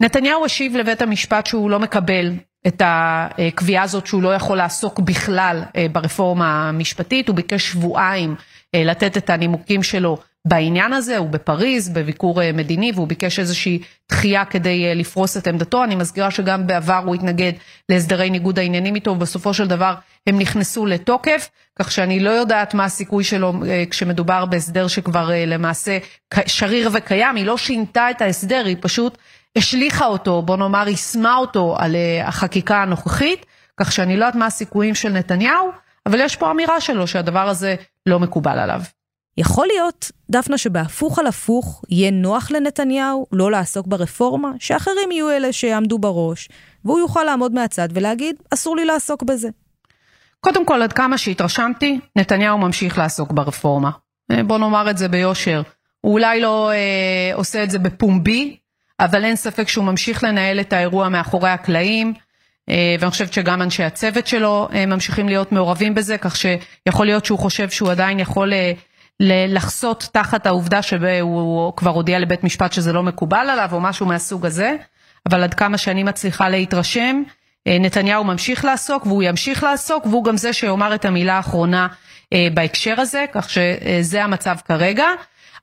נתניהו 0.00 0.44
השיב 0.44 0.76
לבית 0.76 1.02
המשפט 1.02 1.46
שהוא 1.46 1.70
לא 1.70 1.80
מקבל 1.80 2.32
את 2.66 2.82
הקביעה 2.84 3.82
הזאת 3.82 4.06
שהוא 4.06 4.22
לא 4.22 4.34
יכול 4.34 4.56
לעסוק 4.56 5.00
בכלל 5.00 5.62
אה, 5.76 5.86
ברפורמה 5.92 6.68
המשפטית, 6.68 7.28
הוא 7.28 7.36
ביקש 7.36 7.70
שבועיים 7.70 8.34
אה, 8.74 8.84
לתת 8.84 9.16
את 9.16 9.30
הנימוקים 9.30 9.82
שלו 9.82 10.16
בעניין 10.44 10.92
הזה, 10.92 11.16
הוא 11.16 11.28
בפריז 11.28 11.88
בביקור 11.88 12.42
אה, 12.42 12.52
מדיני 12.52 12.92
והוא 12.94 13.08
ביקש 13.08 13.38
איזושהי 13.38 13.78
דחייה 14.10 14.44
כדי 14.44 14.94
לפרוס 14.94 15.36
את 15.36 15.46
עמדתו. 15.46 15.84
אני 15.84 15.94
מזכירה 15.94 16.30
שגם 16.30 16.66
בעבר 16.66 17.02
הוא 17.06 17.14
התנגד 17.14 17.52
להסדרי 17.88 18.30
ניגוד 18.30 18.58
העניינים 18.58 18.94
איתו 18.94 19.10
ובסופו 19.10 19.54
של 19.54 19.66
דבר 19.68 19.94
הם 20.26 20.38
נכנסו 20.38 20.86
לתוקף, 20.86 21.50
כך 21.78 21.92
שאני 21.92 22.20
לא 22.20 22.30
יודעת 22.30 22.74
מה 22.74 22.84
הסיכוי 22.84 23.24
שלו 23.24 23.52
כשמדובר 23.90 24.44
בהסדר 24.44 24.88
שכבר 24.88 25.30
למעשה 25.46 25.98
שריר 26.46 26.90
וקיים, 26.92 27.36
היא 27.36 27.46
לא 27.46 27.56
שינתה 27.56 28.10
את 28.10 28.22
ההסדר, 28.22 28.64
היא 28.66 28.76
פשוט 28.80 29.18
השליכה 29.56 30.06
אותו, 30.06 30.42
בוא 30.42 30.56
נאמר, 30.56 30.88
יישמה 30.88 31.36
אותו 31.36 31.76
על 31.78 31.96
אה, 31.96 32.28
החקיקה 32.28 32.82
הנוכחית, 32.82 33.46
כך 33.76 33.92
שאני 33.92 34.16
לא 34.16 34.24
יודעת 34.24 34.34
מה 34.34 34.46
הסיכויים 34.46 34.94
של 34.94 35.08
נתניהו, 35.08 35.70
אבל 36.06 36.20
יש 36.20 36.36
פה 36.36 36.50
אמירה 36.50 36.80
שלו 36.80 37.06
שהדבר 37.06 37.48
הזה 37.48 37.74
לא 38.06 38.20
מקובל 38.20 38.58
עליו. 38.58 38.80
יכול 39.36 39.66
להיות, 39.66 40.10
דפנה, 40.30 40.58
שבהפוך 40.58 41.18
על 41.18 41.26
הפוך 41.26 41.84
יהיה 41.88 42.10
נוח 42.10 42.50
לנתניהו 42.50 43.26
לא 43.32 43.50
לעסוק 43.50 43.86
ברפורמה, 43.86 44.50
שאחרים 44.58 45.10
יהיו 45.12 45.30
אלה 45.30 45.52
שיעמדו 45.52 45.98
בראש, 45.98 46.48
והוא 46.84 46.98
יוכל 46.98 47.24
לעמוד 47.24 47.54
מהצד 47.54 47.88
ולהגיד, 47.92 48.36
אסור 48.54 48.76
לי 48.76 48.84
לעסוק 48.84 49.22
בזה. 49.22 49.48
קודם 50.40 50.66
כל, 50.66 50.82
עד 50.82 50.92
כמה 50.92 51.18
שהתרשמתי, 51.18 52.00
נתניהו 52.16 52.58
ממשיך 52.58 52.98
לעסוק 52.98 53.32
ברפורמה. 53.32 53.90
אה, 54.32 54.42
בוא 54.42 54.58
נאמר 54.58 54.90
את 54.90 54.98
זה 54.98 55.08
ביושר. 55.08 55.62
הוא 56.00 56.12
אולי 56.12 56.40
לא 56.40 56.70
אה, 56.70 57.34
עושה 57.34 57.64
את 57.64 57.70
זה 57.70 57.78
בפומבי, 57.78 58.56
אבל 59.00 59.24
אין 59.24 59.36
ספק 59.36 59.68
שהוא 59.68 59.84
ממשיך 59.84 60.24
לנהל 60.24 60.60
את 60.60 60.72
האירוע 60.72 61.08
מאחורי 61.08 61.50
הקלעים, 61.50 62.14
אה, 62.68 62.96
ואני 63.00 63.10
חושבת 63.10 63.32
שגם 63.32 63.62
אנשי 63.62 63.82
הצוות 63.82 64.26
שלו 64.26 64.68
אה, 64.74 64.86
ממשיכים 64.86 65.28
להיות 65.28 65.52
מעורבים 65.52 65.94
בזה, 65.94 66.18
כך 66.18 66.36
שיכול 66.36 67.06
להיות 67.06 67.24
שהוא 67.24 67.38
חושב 67.38 67.70
שהוא 67.70 67.90
עדיין 67.90 68.20
יכול 68.20 68.52
אה, 68.52 68.72
לחסות 69.48 70.08
תחת 70.12 70.46
העובדה 70.46 70.82
שהוא 70.82 71.72
כבר 71.76 71.90
הודיע 71.90 72.18
לבית 72.18 72.44
משפט 72.44 72.72
שזה 72.72 72.92
לא 72.92 73.02
מקובל 73.02 73.50
עליו, 73.50 73.68
או 73.72 73.80
משהו 73.80 74.06
מהסוג 74.06 74.46
הזה, 74.46 74.76
אבל 75.28 75.42
עד 75.42 75.54
כמה 75.54 75.78
שאני 75.78 76.02
מצליחה 76.02 76.48
להתרשם, 76.48 77.22
נתניהו 77.68 78.24
ממשיך 78.24 78.64
לעסוק 78.64 79.06
והוא 79.06 79.22
ימשיך 79.22 79.62
לעסוק, 79.62 80.06
והוא 80.06 80.24
גם 80.24 80.36
זה 80.36 80.52
שיאמר 80.52 80.94
את 80.94 81.04
המילה 81.04 81.34
האחרונה 81.34 81.86
בהקשר 82.54 83.00
הזה, 83.00 83.24
כך 83.32 83.50
שזה 83.50 84.24
המצב 84.24 84.56
כרגע. 84.68 85.06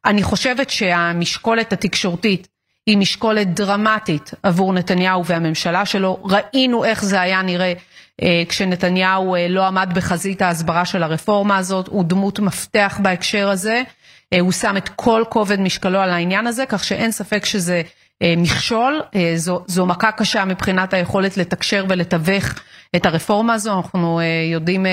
אני 0.05 0.23
חושבת 0.23 0.69
שהמשקולת 0.69 1.73
התקשורתית 1.73 2.47
היא 2.85 2.97
משקולת 2.97 3.53
דרמטית 3.53 4.31
עבור 4.43 4.73
נתניהו 4.73 5.25
והממשלה 5.25 5.85
שלו. 5.85 6.17
ראינו 6.23 6.85
איך 6.85 7.03
זה 7.03 7.21
היה 7.21 7.41
נראה 7.41 7.73
אה, 8.21 8.43
כשנתניהו 8.49 9.35
אה, 9.35 9.47
לא 9.47 9.67
עמד 9.67 9.91
בחזית 9.95 10.41
ההסברה 10.41 10.85
של 10.85 11.03
הרפורמה 11.03 11.57
הזאת, 11.57 11.87
הוא 11.87 12.03
דמות 12.03 12.39
מפתח 12.39 12.99
בהקשר 13.01 13.49
הזה. 13.49 13.83
אה, 14.33 14.39
הוא 14.39 14.51
שם 14.51 14.77
את 14.77 14.89
כל 14.89 15.23
כובד 15.29 15.59
משקלו 15.59 15.99
על 15.99 16.09
העניין 16.09 16.47
הזה, 16.47 16.65
כך 16.65 16.83
שאין 16.83 17.11
ספק 17.11 17.45
שזה 17.45 17.81
מכשול, 18.37 19.01
זו, 19.35 19.63
זו 19.67 19.85
מכה 19.85 20.11
קשה 20.11 20.45
מבחינת 20.45 20.93
היכולת 20.93 21.37
לתקשר 21.37 21.85
ולתווך 21.89 22.45
את 22.95 23.05
הרפורמה 23.05 23.53
הזו, 23.53 23.77
אנחנו 23.77 24.21
יודעים 24.51 24.85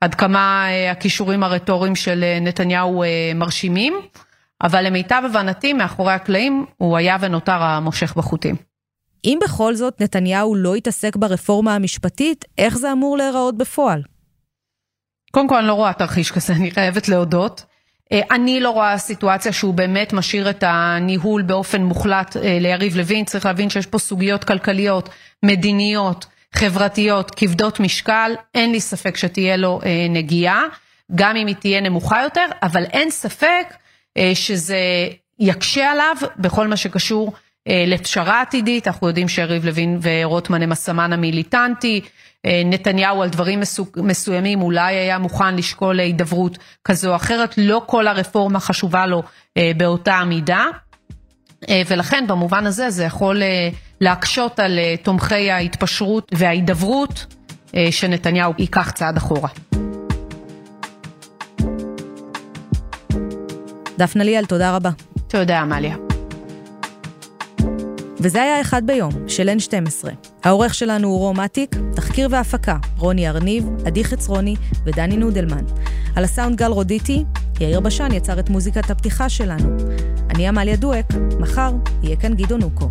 עד 0.00 0.14
כמה 0.14 0.66
הכישורים 0.90 1.42
הרטוריים 1.42 1.96
של 1.96 2.24
נתניהו 2.40 3.04
מרשימים, 3.34 4.00
אבל 4.62 4.86
למיטב 4.86 5.22
הבנתי 5.24 5.72
מאחורי 5.72 6.12
הקלעים 6.12 6.66
הוא 6.76 6.96
היה 6.96 7.16
ונותר 7.20 7.62
המושך 7.62 8.14
בחוטים. 8.16 8.56
אם 9.24 9.38
בכל 9.42 9.74
זאת 9.74 10.00
נתניהו 10.00 10.54
לא 10.54 10.76
יתעסק 10.76 11.16
ברפורמה 11.16 11.74
המשפטית, 11.74 12.44
איך 12.58 12.78
זה 12.78 12.92
אמור 12.92 13.16
להיראות 13.16 13.58
בפועל? 13.58 14.02
קודם 15.30 15.48
כל 15.48 15.56
אני 15.56 15.66
לא 15.66 15.72
רואה 15.72 15.92
תרחיש 15.92 16.30
כזה, 16.30 16.52
אני 16.52 16.70
חייבת 16.70 17.08
להודות. 17.08 17.64
אה, 18.12 18.20
אני 18.30 18.60
לא 18.60 18.70
רואה 18.70 18.98
סיטואציה 18.98 19.52
שהוא 19.52 19.74
באמת 19.74 20.12
משאיר 20.12 20.50
את 20.50 20.64
הניהול 20.66 21.42
באופן 21.42 21.82
מוחלט 21.82 22.36
אה, 22.36 22.58
ליריב 22.60 22.96
לוין, 22.96 23.24
צריך 23.24 23.46
להבין 23.46 23.70
שיש 23.70 23.86
פה 23.86 23.98
סוגיות 23.98 24.44
כלכליות, 24.44 25.08
מדיניות, 25.42 26.26
חברתיות, 26.52 27.30
כבדות 27.30 27.80
משקל, 27.80 28.32
אין 28.54 28.72
לי 28.72 28.80
ספק 28.80 29.16
שתהיה 29.16 29.56
לו 29.56 29.80
אה, 29.84 30.06
נגיעה, 30.10 30.62
גם 31.14 31.36
אם 31.36 31.46
היא 31.46 31.56
תהיה 31.56 31.80
נמוכה 31.80 32.22
יותר, 32.22 32.46
אבל 32.62 32.84
אין 32.84 33.10
ספק 33.10 33.74
שזה 34.34 34.78
יקשה 35.38 35.90
עליו 35.90 36.16
בכל 36.38 36.68
מה 36.68 36.76
שקשור 36.76 37.32
לפשרה 37.86 38.40
עתידית, 38.40 38.86
אנחנו 38.86 39.08
יודעים 39.08 39.28
שיריב 39.28 39.64
לוין 39.64 39.98
ורוטמן 40.02 40.62
הם 40.62 40.72
הסמן 40.72 41.12
המיליטנטי, 41.12 42.00
אה, 42.46 42.62
נתניהו 42.64 43.22
על 43.22 43.28
דברים 43.28 43.60
מסוימים 43.96 44.62
אולי 44.62 44.94
היה 44.94 45.18
מוכן 45.18 45.56
לשקול 45.56 46.00
הידברות 46.00 46.58
כזו 46.84 47.10
או 47.10 47.16
אחרת, 47.16 47.54
לא 47.58 47.82
כל 47.86 48.08
הרפורמה 48.08 48.60
חשובה 48.60 49.06
לו 49.06 49.22
אה, 49.56 49.72
באותה 49.76 50.14
המידה. 50.14 50.64
אה, 51.68 51.82
ולכן 51.88 52.24
במובן 52.26 52.66
הזה 52.66 52.90
זה 52.90 53.04
יכול 53.04 53.42
להקשות 54.00 54.60
על 54.60 54.78
תומכי 55.02 55.50
ההתפשרות 55.50 56.32
וההידברות 56.34 57.26
שנתניהו 57.90 58.52
ייקח 58.58 58.90
צעד 58.90 59.16
אחורה. 59.16 59.48
דפנה 64.00 64.24
ליאל, 64.24 64.44
תודה 64.44 64.76
רבה. 64.76 64.90
תודה, 65.28 65.60
עמליה. 65.60 65.96
וזה 68.20 68.42
היה 68.42 68.60
אחד 68.60 68.86
ביום, 68.86 69.10
של 69.28 69.48
N12. 69.48 70.08
העורך 70.44 70.74
שלנו 70.74 71.08
הוא 71.08 71.18
רום 71.18 71.40
אטיק, 71.40 71.76
תחקיר 71.94 72.28
והפקה, 72.30 72.76
רוני 72.98 73.28
ארניב, 73.28 73.68
עדי 73.86 74.04
חצרוני 74.04 74.56
ודני 74.84 75.16
נודלמן. 75.16 75.64
על 76.16 76.24
הסאונד 76.24 76.56
גל 76.56 76.70
רודיטי, 76.70 77.24
יאיר 77.60 77.80
בשן 77.80 78.12
יצר 78.12 78.40
את 78.40 78.50
מוזיקת 78.50 78.90
הפתיחה 78.90 79.28
שלנו. 79.28 79.76
אני 80.30 80.48
עמליה 80.48 80.76
דואק, 80.76 81.06
מחר 81.40 81.72
יהיה 82.02 82.16
כאן 82.16 82.34
גדעון 82.34 82.62
אוקו. 82.62 82.90